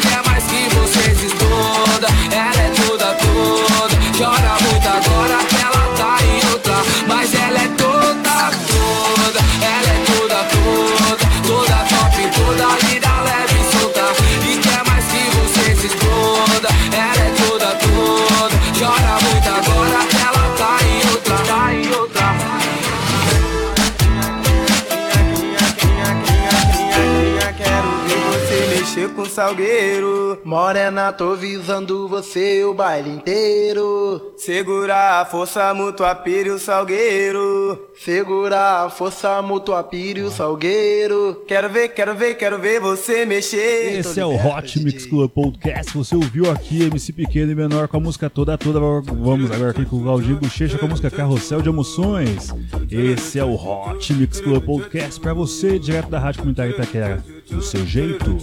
salgueiro. 29.33 30.38
Morena, 30.45 31.11
tô 31.11 31.35
visando 31.35 32.07
você 32.07 32.62
o 32.64 32.75
baile 32.75 33.09
inteiro. 33.09 34.35
Segura 34.37 35.21
a 35.21 35.25
força 35.25 35.73
mútua, 35.73 36.14
pire 36.14 36.51
o 36.51 36.59
salgueiro. 36.59 37.88
Segura 37.99 38.85
a 38.85 38.90
força 38.90 39.40
mútua, 39.40 39.83
pire 39.83 40.21
o 40.21 40.31
salgueiro. 40.31 41.42
Quero 41.49 41.71
ver, 41.71 41.88
quero 41.88 42.14
ver, 42.14 42.35
quero 42.35 42.59
ver 42.59 42.79
você 42.79 43.25
mexer. 43.25 43.99
Esse 43.99 44.21
é 44.21 44.27
o 44.27 44.35
Hot 44.35 44.79
Mix 44.81 45.07
Club 45.07 45.31
Podcast. 45.31 45.97
Você 45.97 46.14
ouviu 46.14 46.51
aqui 46.51 46.83
MC 46.83 47.12
Pequeno 47.14 47.53
e 47.53 47.55
Menor 47.55 47.88
com 47.88 47.97
a 47.97 48.01
música 48.01 48.29
toda 48.29 48.59
toda. 48.59 48.79
Vamos 48.81 49.51
agora 49.51 49.71
aqui 49.71 49.87
com 49.87 49.97
o 49.97 50.05
Galdinho 50.05 50.37
Bochecha 50.37 50.77
com 50.77 50.85
a 50.85 50.88
música 50.90 51.11
Carrossel 51.11 51.62
de 51.62 51.71
Emoções. 51.71 52.55
Esse 52.90 53.38
é 53.38 53.45
o 53.45 53.55
Hot 53.55 54.12
Mix 54.12 54.40
Club 54.40 54.62
Podcast 54.62 55.18
pra 55.18 55.33
você, 55.33 55.79
direto 55.79 56.11
da 56.11 56.18
Rádio 56.18 56.40
Comunitária 56.40 56.73
Itaquera. 56.73 57.32
Do 57.52 57.60
seu 57.60 57.86
jeito. 57.86 58.38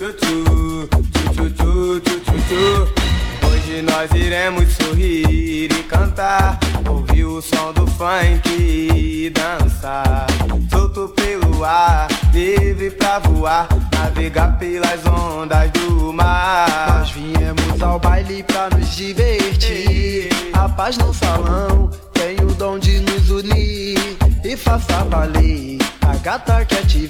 Hoje 3.44 3.82
nós 3.82 4.12
iremos 4.14 4.72
sorrir 4.74 5.72
e 5.72 5.84
cantar. 5.84 6.60
Ouvir 6.88 7.26
o 7.26 7.42
som 7.42 7.74
do 7.74 7.88
funk 7.88 8.48
e 8.48 9.32
dançar. 9.32 10.28
Solto 10.70 11.10
pelo 11.16 11.66
ar, 11.66 12.08
livre 12.32 12.92
pra 12.92 13.18
voar. 13.18 13.68
Navegar 13.96 14.60
pelas 14.60 15.04
ondas 15.08 15.72
do 15.72 16.14
mar. 16.14 17.00
Nós 17.00 17.10
viemos 17.10 17.82
ao 17.82 18.00
baile 18.00 18.44
pra 18.44 18.70
nos 18.70 18.96
divertir. 18.96 20.30
A 20.54 20.70
paz 20.70 20.98
no 21.00 21.12
salão 21.16 21.90
tem 22.14 22.38
o 22.46 22.54
dom 22.54 22.78
de 22.78 23.00
nos 23.00 23.32
unir. 23.32 24.29
E 24.50 24.58
faça 24.58 25.04
valer. 25.04 25.78
A 26.02 26.16
gata 26.16 26.66
quer 26.66 26.84
te 26.88 27.08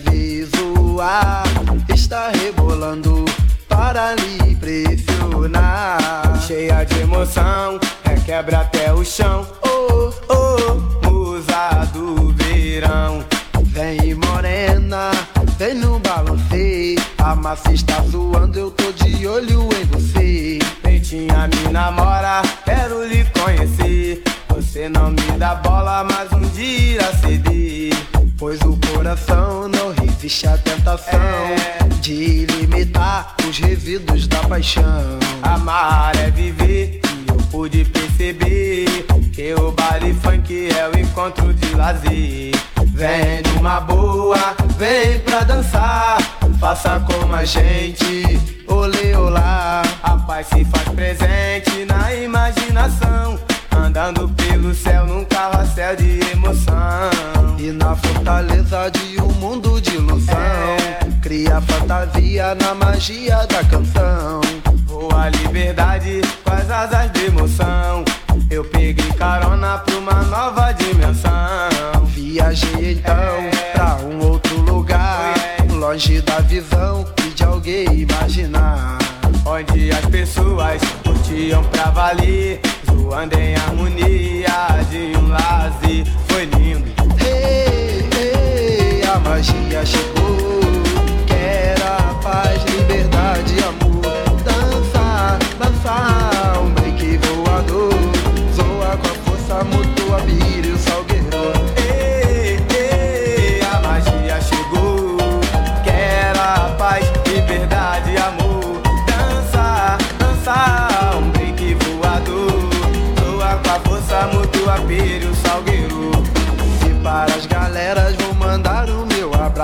zoar. 0.58 1.45
Está 1.88 2.32
rebolando 2.32 3.23
para 3.65 4.13
lhe 4.15 4.58
pressionar. 4.58 5.97
Cheia 6.45 6.84
de 6.84 6.99
emoção, 6.99 7.80
requebra 8.04 8.60
até 8.60 8.91
o 8.93 9.06
chão. 9.06 9.47
Oh, 9.62 10.12
oh, 10.28 11.10
musa 11.10 11.86
do 11.93 12.34
verão. 12.34 13.23
Vem 13.67 14.15
morena, 14.15 15.12
vem 15.58 15.75
no 15.75 15.97
balanceio. 15.99 16.99
A 17.19 17.36
massa 17.36 17.71
está 17.71 18.02
zoando, 18.02 18.60
eu 18.60 18.69
tô 18.69 18.91
de 18.91 19.25
olho 19.25 19.69
em 19.80 19.86
você. 19.86 20.60
Peitinha 20.82 21.47
me 21.47 21.71
namora, 21.71 22.41
quero 22.65 23.06
lhe 23.08 23.23
conhecer. 23.32 24.29
Você 24.60 24.89
não 24.89 25.12
me 25.12 25.38
dá 25.38 25.56
bola, 25.56 26.04
mas 26.04 26.34
um 26.34 26.41
dia 26.50 27.02
ceder. 27.22 27.93
Pois 28.38 28.60
o 28.60 28.78
coração 28.91 29.69
não 29.69 29.93
resiste 29.93 30.48
à 30.48 30.58
tentação 30.58 31.17
de 32.02 32.45
limitar 32.45 33.36
os 33.48 33.58
resíduos 33.58 34.28
da 34.28 34.39
paixão. 34.39 35.17
Amar 35.43 36.13
é 36.17 36.30
viver 36.30 37.00
e 37.06 37.30
eu 37.32 37.38
pude 37.50 37.86
perceber 37.86 39.06
que 39.32 39.54
o 39.54 39.72
baile 39.72 40.13
funk 40.15 40.69
é 40.78 40.89
o 40.89 41.00
encontro 41.00 41.54
de 41.54 41.76
lazer. 41.76 42.52
Vem 42.88 43.41
numa 43.56 43.80
boa, 43.80 44.58
vem 44.78 45.22
pra 45.22 45.45
dançar. 45.45 46.17
Faça 46.60 47.00
como 47.10 47.34
a 47.34 47.45
gente, 47.45 48.24
olê 48.67 49.15
olá. 49.15 49.84
A 50.04 50.17
paz 50.17 50.48
se 50.48 50.65
faz 50.65 50.89
presente 50.89 51.86
na 51.86 52.13
imaginação. 52.13 53.39
Andando 53.86 54.30
pelo 54.30 54.74
céu 54.74 55.06
num 55.06 55.26
carrossel 55.26 55.96
de 55.96 56.20
emoção. 56.32 57.10
E 57.58 57.72
na 57.72 57.96
fortaleza 57.96 58.89
de 58.92 59.22
um 59.22 59.32
mundo 59.34 59.82
de 59.82 59.96
ilusão. 59.96 60.36
Cria 61.22 61.60
fantasia 61.62 62.56
na 62.56 62.76
magia 62.76 63.46
da 63.48 63.63
canção. 63.63 64.42
Voa 64.86 65.24
a 65.24 65.30
liberdade 65.30 66.22
com 66.44 66.52
as 66.52 66.70
asas 66.70 67.12
de 67.13 67.26
emoção. 67.26 68.04
Eu 68.50 68.63
peguei 68.65 69.12
carona 69.13 69.78
pra 69.80 69.96
uma 69.96 70.24
nova 70.24 70.72
dimensão. 70.74 72.06
Viajei 72.06 72.94
então 72.94 73.50
pra 73.74 73.98
um 74.06 74.28
outro 74.28 74.56
lugar. 74.62 75.34
Longe 75.72 76.22
da 76.22 76.39
visão 76.42 77.06
e 77.26 77.30
de 77.30 77.44
alguém 77.44 77.86
imaginar. 78.02 78.98
Onde 79.46 79.92
as 79.92 80.06
pessoas 80.06 80.82
curtiam 81.04 81.63
pra 81.65 81.89
valer, 81.89 82.62
zoando 83.10 83.39
em 83.39 83.56
harmonia 83.56 84.86
de 84.89 85.17
um 85.17 85.28
lazer. 85.30 86.06
Foi 86.28 86.45
lindo. 86.45 86.91
Ei, 87.19 88.08
ei, 88.15 89.04
a 89.04 89.19
magia 89.19 89.84
chegou. 89.84 90.68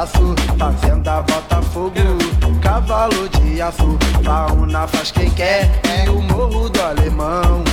Abraço. 0.05 0.35
Fazenda 0.57 1.21
Botafogo, 1.21 1.91
cavalo 2.61 3.27
de 3.29 3.61
aço. 3.61 3.97
Fauna 4.23 4.87
faz 4.87 5.11
quem 5.11 5.29
quer, 5.31 5.69
é 5.83 6.09
o 6.09 6.21
morro 6.21 6.69
do 6.69 6.81
alemão. 6.81 7.63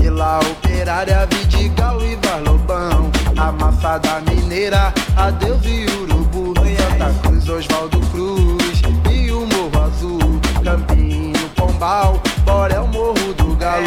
Vila 0.00 0.40
Operária, 0.40 1.26
Vidigal 1.26 2.00
e 2.04 2.16
Valobão. 2.16 3.10
A 3.36 3.52
massa 3.52 3.98
da 3.98 4.20
mineira, 4.20 4.92
adeus 5.16 5.64
e 5.64 5.86
urubu. 6.02 6.54
Santa 6.76 7.14
Cruz, 7.22 7.48
Oswaldo 7.48 8.00
Cruz 8.12 8.82
e 9.10 9.30
o 9.30 9.40
Morro 9.46 9.84
Azul. 9.84 10.40
Campinho, 10.62 11.48
Pombal, 11.56 12.20
Borel, 12.44 12.86
Morro 12.88 13.34
do 13.34 13.56
Galo. 13.56 13.84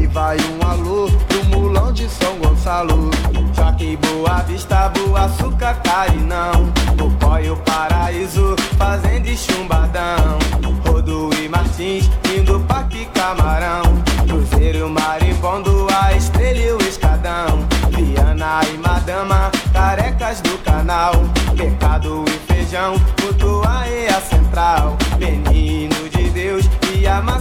E 0.00 0.06
vai 0.06 0.36
um 0.38 0.70
alô 0.70 1.10
pro 1.28 1.44
mulão 1.44 1.92
de 1.92 2.08
São 2.08 2.36
Gonçalo. 2.38 3.10
Que 3.78 3.96
Boa 3.96 4.42
Vista, 4.42 4.88
Boa 4.88 5.26
Açúcar, 5.26 5.80
Carinão 5.84 6.72
Popó 6.98 7.38
e 7.38 7.48
o 7.48 7.56
Paraíso, 7.58 8.56
Fazenda 8.76 9.30
e 9.30 9.36
Chumbadão. 9.36 10.38
Rodo 10.84 11.30
e 11.40 11.48
Martins, 11.48 12.10
indo 12.36 12.58
Parque 12.60 13.06
Camarão 13.14 13.87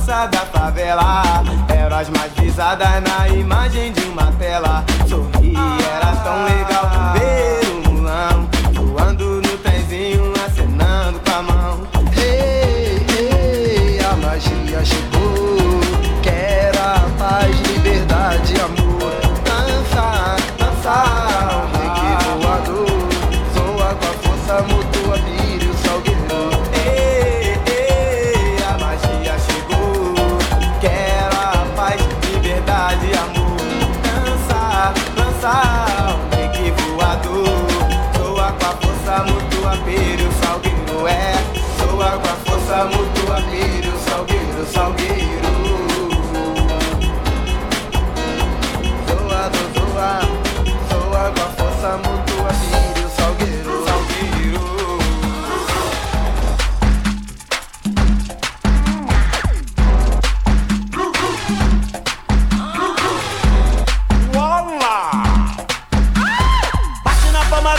a 0.09 0.15
massa 0.15 0.27
da 0.27 0.45
favela 0.45 1.43
Eram 1.67 1.97
as 1.97 2.09
mais 2.09 2.31
visadas 2.33 3.03
na 3.03 3.27
imagem 3.29 3.91
de 3.91 4.05
uma 4.05 4.31
tela 4.33 4.83
Sorri, 5.07 5.53
era 5.95 6.15
tão 6.17 6.43
legal 6.45 7.13
ver 7.13 7.67
o 7.67 7.91
mulão 7.91 8.49
Voando 8.73 9.41
no 9.41 9.57
trenzinho, 9.57 10.33
acenando 10.45 11.19
com 11.19 11.31
a 11.31 11.41
mão 11.41 11.87
Ei, 12.17 13.05
ei, 13.19 13.99
a 13.99 14.15
magia 14.15 14.83
chegou. 14.85 15.79
Quero 16.21 16.79
a 16.79 17.09
paz, 17.17 17.59
liberdade, 17.61 18.53
amor. 18.61 19.13
Dançar, 19.43 20.26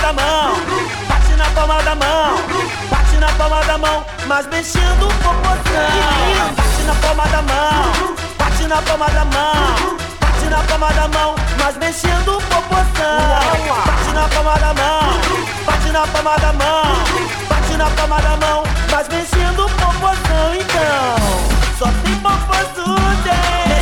da 0.09 0.13
mão, 0.13 0.55
bate 1.07 1.35
na 1.37 1.45
palma 1.51 1.83
da 1.83 1.95
mão, 1.95 2.39
bate 2.91 3.17
na 3.19 3.29
palma 3.33 3.63
da 3.65 3.77
mão, 3.77 4.05
mas 4.27 4.47
mexendo 4.47 5.07
o 5.07 5.15
popozão. 5.23 6.55
Bate 6.57 6.83
na 6.87 6.95
palma 6.95 7.29
da 7.29 7.43
mão, 7.43 8.17
bate 8.39 8.67
na 8.67 8.83
palma 8.83 9.07
da 9.11 9.25
mão, 9.27 9.97
bate 10.19 10.49
na 10.49 10.63
palma 10.63 10.93
da 10.95 11.09
mão, 11.09 11.35
mas 11.59 11.77
mexendo 11.77 12.39
o 12.39 12.43
popozão. 12.43 12.87
Bate 13.85 14.13
na 14.15 14.29
palma 14.29 14.59
da 14.59 14.75
mão, 14.75 15.21
bate 15.67 15.93
na 15.93 16.07
palma 16.07 16.39
da 16.39 16.53
mão, 16.55 17.05
bate 17.49 17.77
na 17.77 17.91
palma 17.91 18.21
da 18.23 18.37
mão, 18.37 18.63
mas 18.91 19.09
mexendo 19.09 19.67
o 19.67 19.69
popozão. 19.69 20.55
Então, 20.55 21.79
só 21.79 21.85
tem 22.03 22.15
mexe 22.15 23.78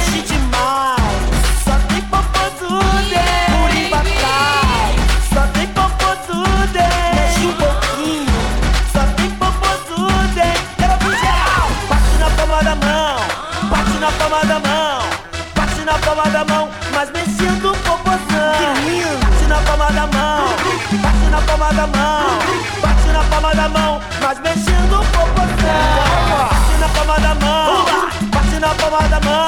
palma 14.29 14.45
da 14.45 14.59
mão, 14.59 15.03
bate 15.55 15.85
na 15.85 15.93
palma 15.99 16.25
da 16.25 16.45
mão, 16.45 16.69
mas 16.93 17.11
mexendo 17.11 17.71
o 17.71 17.77
popozão. 17.77 18.27
Bate 19.23 19.47
na 19.47 19.61
palma 19.61 19.93
da 19.93 20.07
mão, 20.09 20.49
bate 21.01 21.31
na 21.31 21.41
palma 21.43 21.73
da 21.73 21.87
mão, 21.87 22.39
bate 22.83 23.09
na 23.13 23.23
palma 23.31 23.55
da 23.55 23.69
mão, 23.69 24.01
mas 24.21 24.41
mexendo 24.41 25.01
o 25.01 25.05
popozão. 25.15 25.47
Bate 26.43 26.75
na 26.81 26.89
palma 26.89 27.21
da 27.21 27.35
mão, 27.37 27.85
bate 28.33 28.59
na 28.59 28.75
palma 28.75 29.09
da 29.09 29.21
mão, 29.21 29.47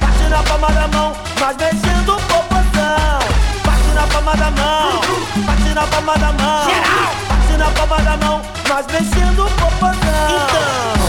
bate 0.00 0.28
na 0.28 0.42
palma 0.42 0.68
da 0.68 0.88
mão, 0.88 1.16
mas 1.40 1.56
mexendo 1.56 2.12
o 2.12 2.20
popozão. 2.20 3.18
Bate 3.64 3.94
na 3.94 4.06
palma 4.08 4.36
da 4.36 4.50
mão, 4.50 5.00
bate 5.46 5.74
na 5.74 5.86
palma 5.86 6.18
da 6.18 6.32
mão, 6.32 6.66
bate 7.28 7.56
na 7.56 7.70
palma 7.70 7.96
da 8.02 8.16
mão, 8.18 8.42
mas 8.68 8.86
mexendo 8.88 9.46
o 9.46 9.50
popozão. 9.52 9.92
Então, 10.28 11.01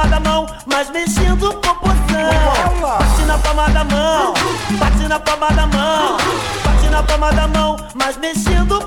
palma 0.00 0.08
da 0.08 0.20
mão, 0.20 0.46
mas 0.66 0.90
mexendo 0.90 1.50
o 1.50 1.54
popozão. 1.54 1.98
Bate 2.80 3.22
na 3.26 3.38
palma 3.38 3.68
da 3.68 3.84
mão, 3.84 4.34
bate 4.78 5.08
na 5.08 5.20
palma 5.20 5.48
da 5.50 5.66
mão, 5.66 6.16
bate 6.64 6.88
na 6.90 7.02
palma 7.02 7.32
da 7.32 7.48
mão, 7.48 7.76
mas 7.94 8.16
mexendo 8.16 8.78
o 8.78 8.86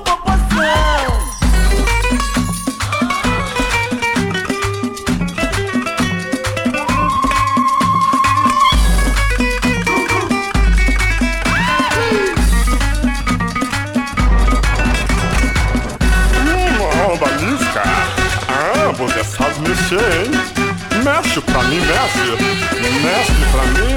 mexe. 22.14 23.02
Mexe 23.02 23.32
pra 23.52 23.64
mim. 23.74 23.96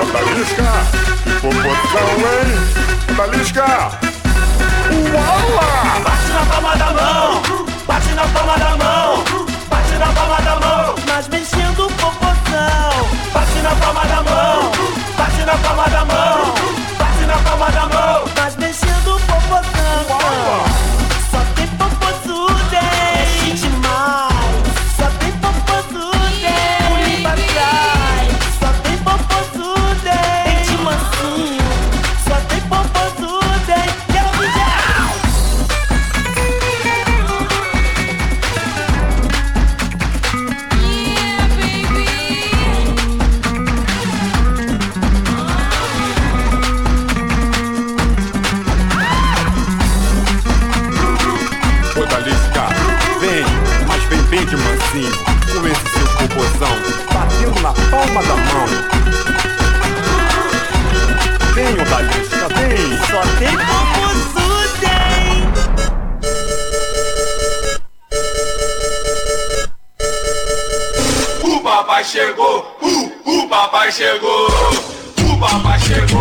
Ô, 0.00 0.04
Balisca. 0.12 0.70
Que 1.24 1.30
popotão, 1.40 2.10
hein? 2.18 3.14
Balisca. 3.16 4.02
Uala! 4.92 6.00
Bate 6.04 6.28
na 6.32 6.44
palma 6.46 6.76
da 6.76 6.90
mão, 6.90 7.42
bate 7.86 8.14
na 8.14 8.22
palma 8.26 8.58
da 8.58 8.76
mão, 8.76 9.24
bate 9.70 9.94
na 9.98 10.06
palma 10.06 10.36
da 10.42 10.56
mão, 10.56 10.94
mas 11.08 11.28
mexendo 11.28 11.86
o 11.86 11.92
popozão. 11.92 13.08
Bate 13.32 13.58
na 13.62 13.70
palma 13.76 14.04
da 14.04 14.22
mão, 14.22 14.72
bate 15.16 15.44
na 15.46 15.56
palma 15.56 15.88
da 15.88 16.04
mão, 16.04 16.54
bate 16.98 17.24
na 17.26 17.38
palma 17.38 17.70
da 17.70 17.86
mão, 17.86 18.21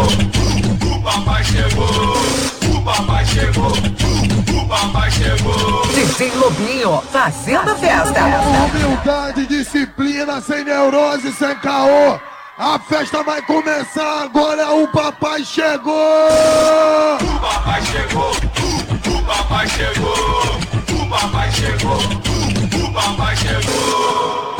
chegou, 0.01 0.95
o 0.95 1.01
papai 1.01 1.43
chegou, 1.43 1.87
o 2.75 2.81
papai 2.83 3.25
chegou, 3.25 3.71
o 3.71 4.67
papai 4.67 5.11
chegou. 5.11 5.87
DJ 5.87 6.31
Lobinho, 6.35 7.01
fazendo 7.11 7.75
festa. 7.75 8.21
Humildade, 8.73 9.45
disciplina, 9.47 10.41
sem 10.41 10.63
neurose, 10.63 11.31
sem 11.33 11.55
caô. 11.55 12.19
A 12.57 12.77
festa 12.79 13.23
vai 13.23 13.41
começar 13.41 14.23
agora, 14.23 14.71
o 14.71 14.87
papai 14.89 15.43
chegou! 15.43 15.95
O 17.15 17.39
papai 17.39 17.81
chegou, 17.81 18.31
o 18.31 19.23
papai 19.25 19.67
chegou, 19.67 20.13
o 21.01 21.09
papai 21.09 21.51
chegou, 21.51 21.97
o 21.97 22.93
papai 22.93 23.35
chegou! 23.35 24.55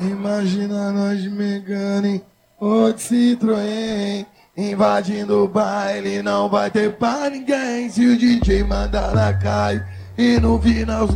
Imagina 0.00 0.90
nós, 0.90 1.24
Megane 1.30 2.31
Onde 2.64 3.02
Citroën 3.02 4.24
invadindo 4.56 5.42
o 5.42 5.48
baile, 5.48 6.22
não 6.22 6.48
vai 6.48 6.70
ter 6.70 6.92
pra 6.92 7.28
ninguém 7.28 7.90
se 7.90 8.06
o 8.06 8.16
DJ 8.16 8.62
mandar 8.62 9.12
na 9.16 9.34
caia 9.34 9.84
E 10.16 10.38
no 10.38 10.62
final, 10.62 11.08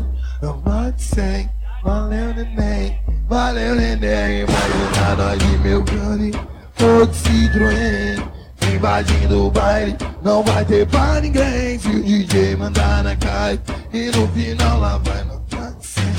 não 0.42 0.58
bate 0.58 1.00
sem. 1.00 1.48
Valeu, 1.84 2.34
neném, 2.34 2.98
valeu, 3.28 3.76
neném. 3.76 4.40
Imagina 4.40 5.14
nós 5.16 5.38
de 5.38 5.58
meu 5.58 5.84
cane, 5.84 6.32
Ford 6.74 7.12
Citroën. 7.12 8.20
Invadindo 8.74 9.46
o 9.46 9.50
baile, 9.52 9.96
não 10.24 10.42
vai 10.42 10.64
ter 10.64 10.84
pra 10.88 11.20
ninguém 11.20 11.78
se 11.78 11.90
o 11.90 12.02
DJ 12.02 12.56
mandar 12.56 13.04
na 13.04 13.14
caia 13.14 13.62
E 13.92 14.06
no 14.06 14.26
final, 14.26 14.80
lá 14.80 14.98
vai, 14.98 15.22
não 15.22 15.40
bate 15.48 15.86
sem. 15.86 16.12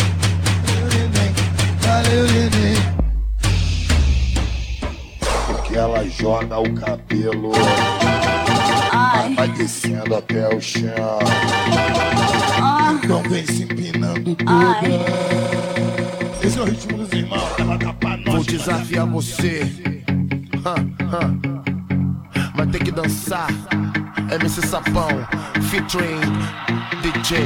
Valeu, 0.64 1.10
neném, 1.10 1.34
valeu, 1.82 2.24
neném 2.32 2.77
ela 5.78 6.04
joga 6.10 6.60
o 6.60 6.74
cabelo. 6.74 7.52
Ai. 8.92 9.34
Vai 9.36 9.48
descendo 9.50 10.16
até 10.16 10.54
o 10.54 10.60
chão. 10.60 11.20
Ah. 12.62 12.94
Então 13.04 13.22
vem 13.24 13.46
se 13.46 13.64
empinando 13.64 14.36
toda. 14.36 14.52
Ai. 14.52 15.06
Esse 16.42 16.58
é 16.58 16.62
o 16.62 16.66
ritmo 16.66 16.98
dos 16.98 17.12
irmãos, 17.12 17.60
ela 17.60 17.78
dá 17.78 17.94
pra 17.94 18.18
nós. 18.18 18.36
Vou 18.36 18.44
desafiar 18.44 19.06
você. 19.06 19.62
Vai 22.56 22.68
ter 22.68 22.84
que 22.84 22.92
dançar. 22.92 23.50
MC 24.30 24.68
Sapão, 24.68 25.08
featuring 25.70 26.20
DJ 27.02 27.38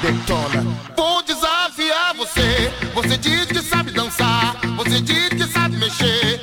Detona. 0.00 0.64
Vou 0.96 1.22
desafiar 1.22 2.14
você. 2.16 2.70
Você 2.94 3.16
diz 3.16 3.46
que 3.46 3.62
sabe 3.62 3.90
dançar. 3.90 4.56
Você 4.76 5.00
diz 5.00 5.28
que 5.30 5.44
sabe 5.44 5.76
mexer. 5.76 6.40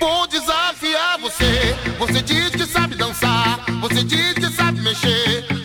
Vou 0.00 0.26
desafiar 0.26 1.18
você. 1.18 1.76
Você 1.98 2.22
diz 2.22 2.50
que 2.50 2.66
sabe 2.66 2.96
dançar, 2.96 3.64
você 3.80 4.04
diz 4.04 4.34
que 4.34 4.50
sabe 4.52 4.80
mexer. 4.80 5.57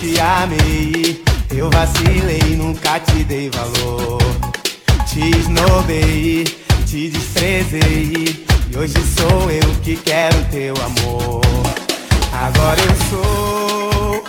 te 0.00 0.20
amei, 0.20 1.22
eu 1.50 1.70
vacilei, 1.70 2.56
nunca 2.56 2.98
te 3.00 3.24
dei 3.24 3.50
valor. 3.50 4.22
Te 5.06 5.30
esnobei, 5.38 6.44
te 6.86 7.08
desprezei, 7.10 8.46
e 8.70 8.76
hoje 8.76 8.94
sou 9.16 9.50
eu 9.50 9.74
que 9.82 9.96
quero 9.96 10.36
teu 10.50 10.74
amor. 10.76 11.42
Agora 12.32 12.80
eu 12.80 12.96
sou 13.10 14.24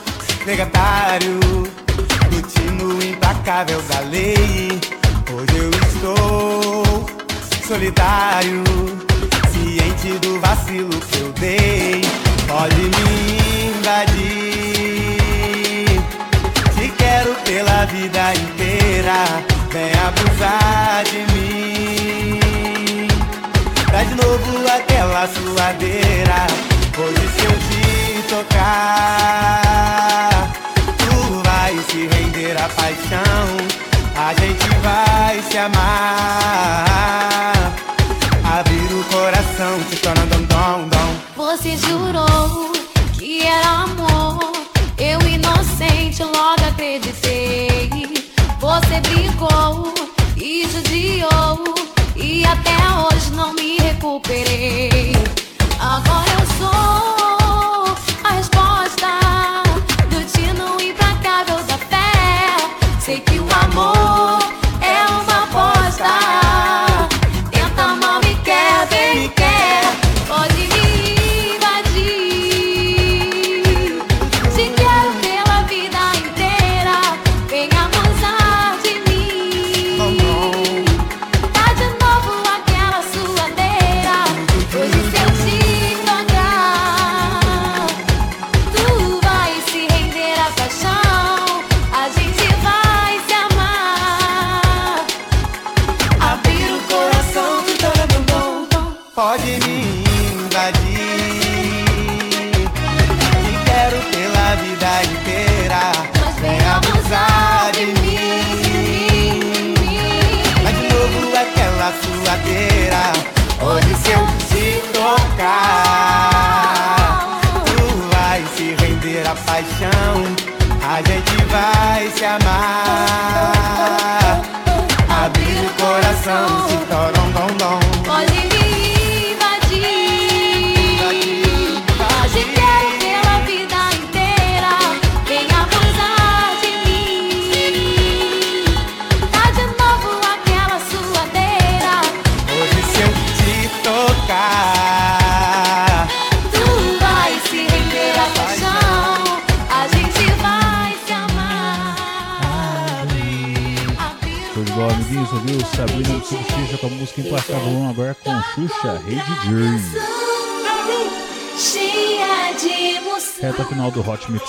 negatário, 0.45 1.39
do 2.29 2.41
time 2.41 3.11
implacável 3.11 3.81
da 3.83 3.99
lei. 4.01 4.79
Hoje 5.33 5.57
eu 5.57 5.71
estou 5.87 7.05
solitário, 7.67 8.63
ciente 9.51 10.19
do 10.19 10.39
vacilo 10.39 10.99
que 10.99 11.19
eu 11.19 11.31
dei. 11.33 12.01
Pode 12.47 12.75
me 12.75 13.69
invadir 13.79 14.54
pela 17.45 17.85
vida 17.85 18.33
inteira. 18.33 19.23
Vem 19.71 19.91
abusar 20.07 21.03
de 21.05 21.19
mim. 21.33 22.39
Traz 23.87 24.09
de 24.09 24.15
novo 24.15 24.67
aquela 24.67 25.27
suadeira. 25.27 26.47
Hoje 26.97 27.27
se 27.35 27.45
eu 27.45 27.51
te 27.51 27.83
tocar, 28.29 29.51
tu 30.97 31.13
vai 31.43 31.73
se 31.89 32.07
render 32.07 32.57
à 32.57 32.67
paixão. 32.69 33.47
A 34.17 34.33
gente 34.41 34.67
vai 34.81 35.41
se 35.49 35.57
amar. 35.57 35.85
Abrir 38.57 38.93
o 38.93 39.03
coração, 39.05 39.83
te 39.89 39.97
tornando 39.97 40.37
dom, 40.47 40.87
dom. 40.87 41.15
Você 41.35 41.75
jurou 41.77 42.71
que 43.13 43.45
era 43.45 43.67
amor 43.83 44.44
inocente, 45.75 46.23
logo 46.23 46.65
acreditei. 46.67 47.89
Você 48.59 48.99
brincou 49.01 49.93
e 50.37 50.67
judiou, 50.67 51.63
e 52.15 52.45
até 52.45 52.71
hoje 52.71 53.31
não 53.31 53.53
me 53.53 53.77
recuperei. 53.77 55.11
Agora 55.79 56.31
eu 56.39 56.47
sou. 56.57 57.04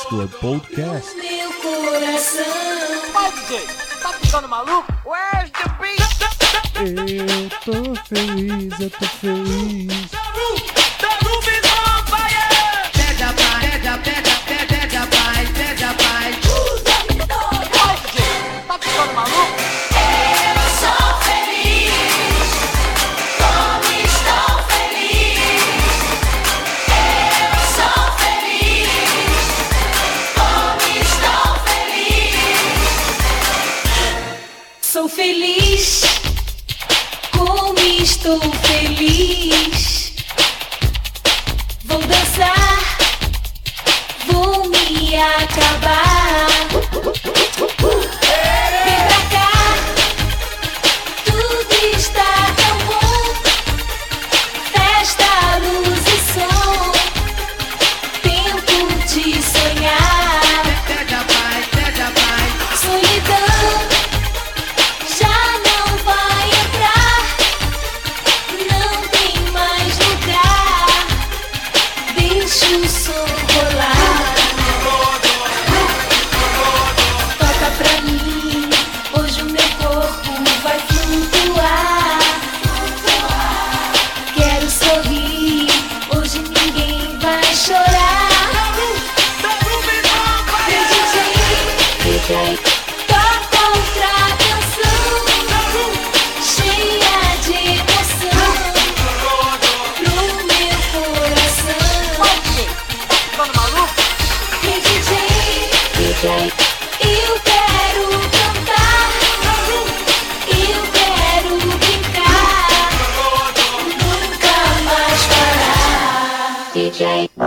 scored 0.06 0.30
both 0.40 0.55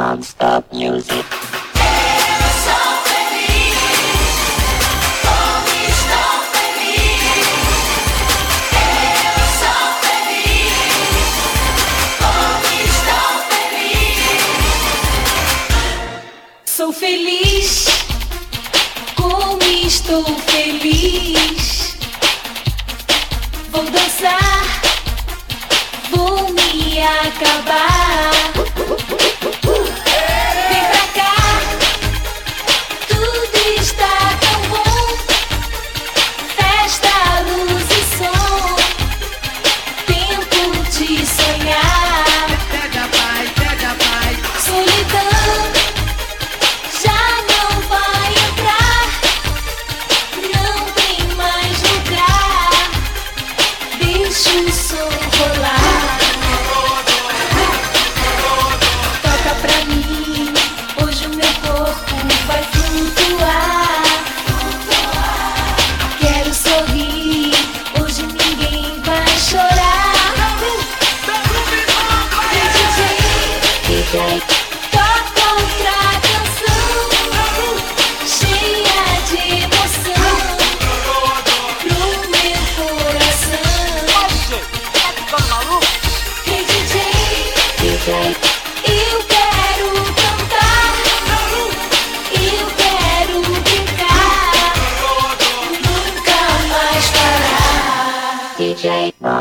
non-stop 0.10 0.64
music. 0.74 1.49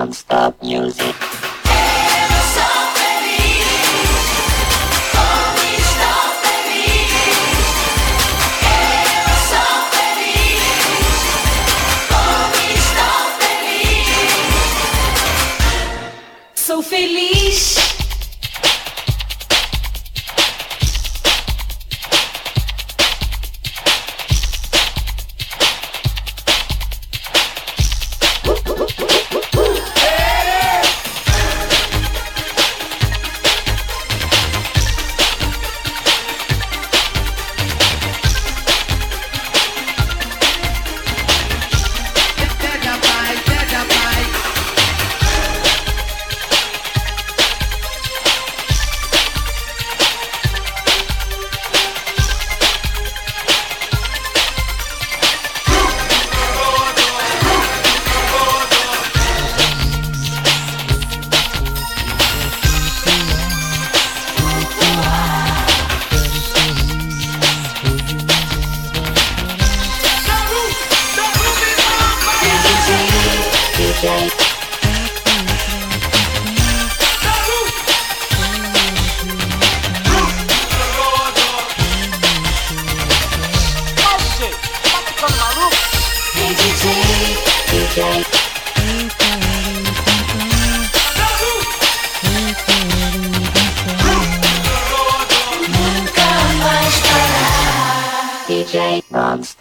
Non-Stop 0.09 0.58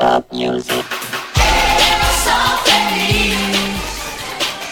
Non-Stop 0.07 0.31
Music. 0.31 0.71
Eu 0.71 0.83
sou 2.23 2.57
feliz. 2.63 3.75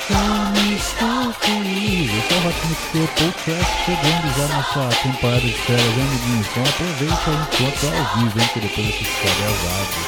Como 0.08 0.64
estou 0.72 1.34
feliz. 1.42 2.08
Esse 2.10 2.34
é 2.34 2.38
o 2.38 2.48
Hot 2.48 2.56
Podcast 3.18 3.72
chegando 3.86 4.28
já 4.38 4.48
na 4.56 4.64
sua 4.64 4.88
temporada 5.04 5.42
de 5.42 5.52
férias, 5.52 5.94
amiguinhos? 5.94 6.48
Então 6.48 6.64
aproveita 6.64 7.30
enquanto 7.32 7.84
é 7.84 7.88
ao 8.00 8.06
vivo, 8.16 8.40
hein, 8.40 8.50
que 8.54 8.60
depois 8.62 8.88
história 8.88 9.44
é 9.44 9.50
vazado. 9.50 10.00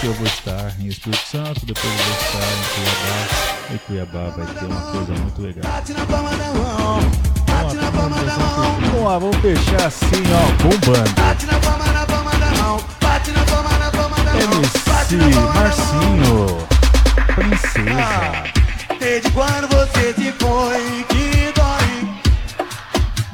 Que 0.00 0.06
eu 0.06 0.14
vou 0.14 0.26
estar 0.26 0.72
em 0.80 0.86
Espírito 0.88 1.26
Santo, 1.30 1.64
depois 1.64 1.92
eu 1.92 2.04
vou 2.04 2.16
estar 2.16 2.48
em 2.50 2.64
Cuiabá. 2.74 3.18
E 3.70 3.78
Cuiabá 3.78 4.24
vai 4.36 4.46
ter 4.54 4.66
uma 4.66 4.80
coisa 4.90 5.12
muito 5.12 5.40
legal. 5.40 5.62
Vamos 8.80 9.04
lá, 9.04 9.18
vamos 9.18 9.36
fechar 9.36 9.86
assim, 9.86 10.24
ó, 10.34 10.42
bombando. 10.64 11.14
MC 14.48 15.40
Marcinho, 15.54 16.68
Princesa. 17.34 18.58
Desde 18.98 19.30
quando 19.30 19.68
você 19.68 20.12
se 20.14 20.32
foi 20.32 21.06
que 21.08 21.52
dói 21.54 22.08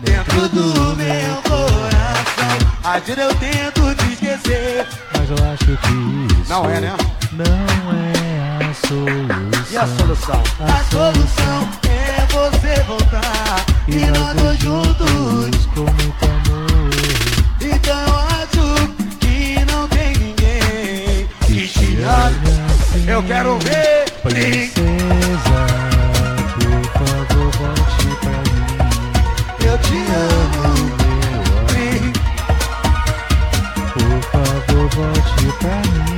Dentro 0.01 0.49
do 0.51 0.97
meu 0.97 1.43
coração 1.43 3.01
vezes 3.07 3.23
eu 3.23 3.35
tento 3.37 3.95
te 3.97 4.13
esquecer 4.13 4.87
Mas 5.17 5.31
eu 5.31 5.53
acho 5.53 5.65
que 5.65 6.41
isso 6.41 6.51
Não 6.51 6.69
é, 6.69 6.81
né? 6.81 6.97
Não 7.33 7.45
é 7.45 8.69
a 8.69 8.75
solução. 8.75 9.51
E 9.71 9.77
a 9.77 9.87
solução? 9.87 10.43
A 10.61 10.85
solução 10.91 11.69
é 11.89 12.27
você 12.27 12.83
voltar 12.85 13.65
E 13.89 14.07
nós 14.07 14.37
dois 14.37 14.59
juntos 14.59 15.67
com 15.67 15.81
muito 15.81 16.25
amor. 16.25 16.91
Então 17.61 18.34
Eu 23.07 23.23
quero 23.23 23.59
ver 23.61 24.05
Princesa, 24.23 25.67
por 26.55 26.85
favor, 26.93 27.51
volte 27.57 28.07
pra 28.21 28.31
mim. 28.31 28.65
Eu 29.65 29.79
te 29.79 29.97
amo 30.13 30.75
Meu 31.73 31.97
amor, 31.97 32.21
por 33.93 34.21
favor, 34.31 34.89
volte 34.91 35.47
pra 35.61 35.77
mim. 35.77 36.15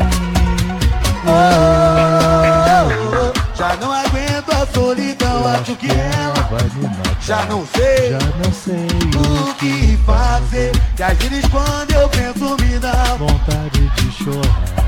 Oh, 1.27 3.33
Já 3.57 3.77
não 3.77 3.93
aguento 3.93 4.51
a 4.51 4.67
solidão, 4.73 5.47
acho 5.49 5.77
que 5.77 5.91
ela 5.91 6.41
vai 6.51 6.65
me 6.75 6.83
matar. 6.83 7.17
Já 7.21 7.45
não 7.47 7.65
sei, 7.67 8.11
Já 8.11 8.19
não 8.45 8.53
sei 8.53 8.87
o 9.15 9.55
que 9.55 9.97
fazer. 10.05 10.73
E 10.99 11.03
às 11.03 11.17
vezes 11.19 11.47
quando 11.49 11.93
eu 11.93 12.09
penso 12.09 12.57
me 12.61 12.79
dá 12.79 13.15
vontade 13.19 13.89
de 13.89 14.13
chorar. 14.13 14.86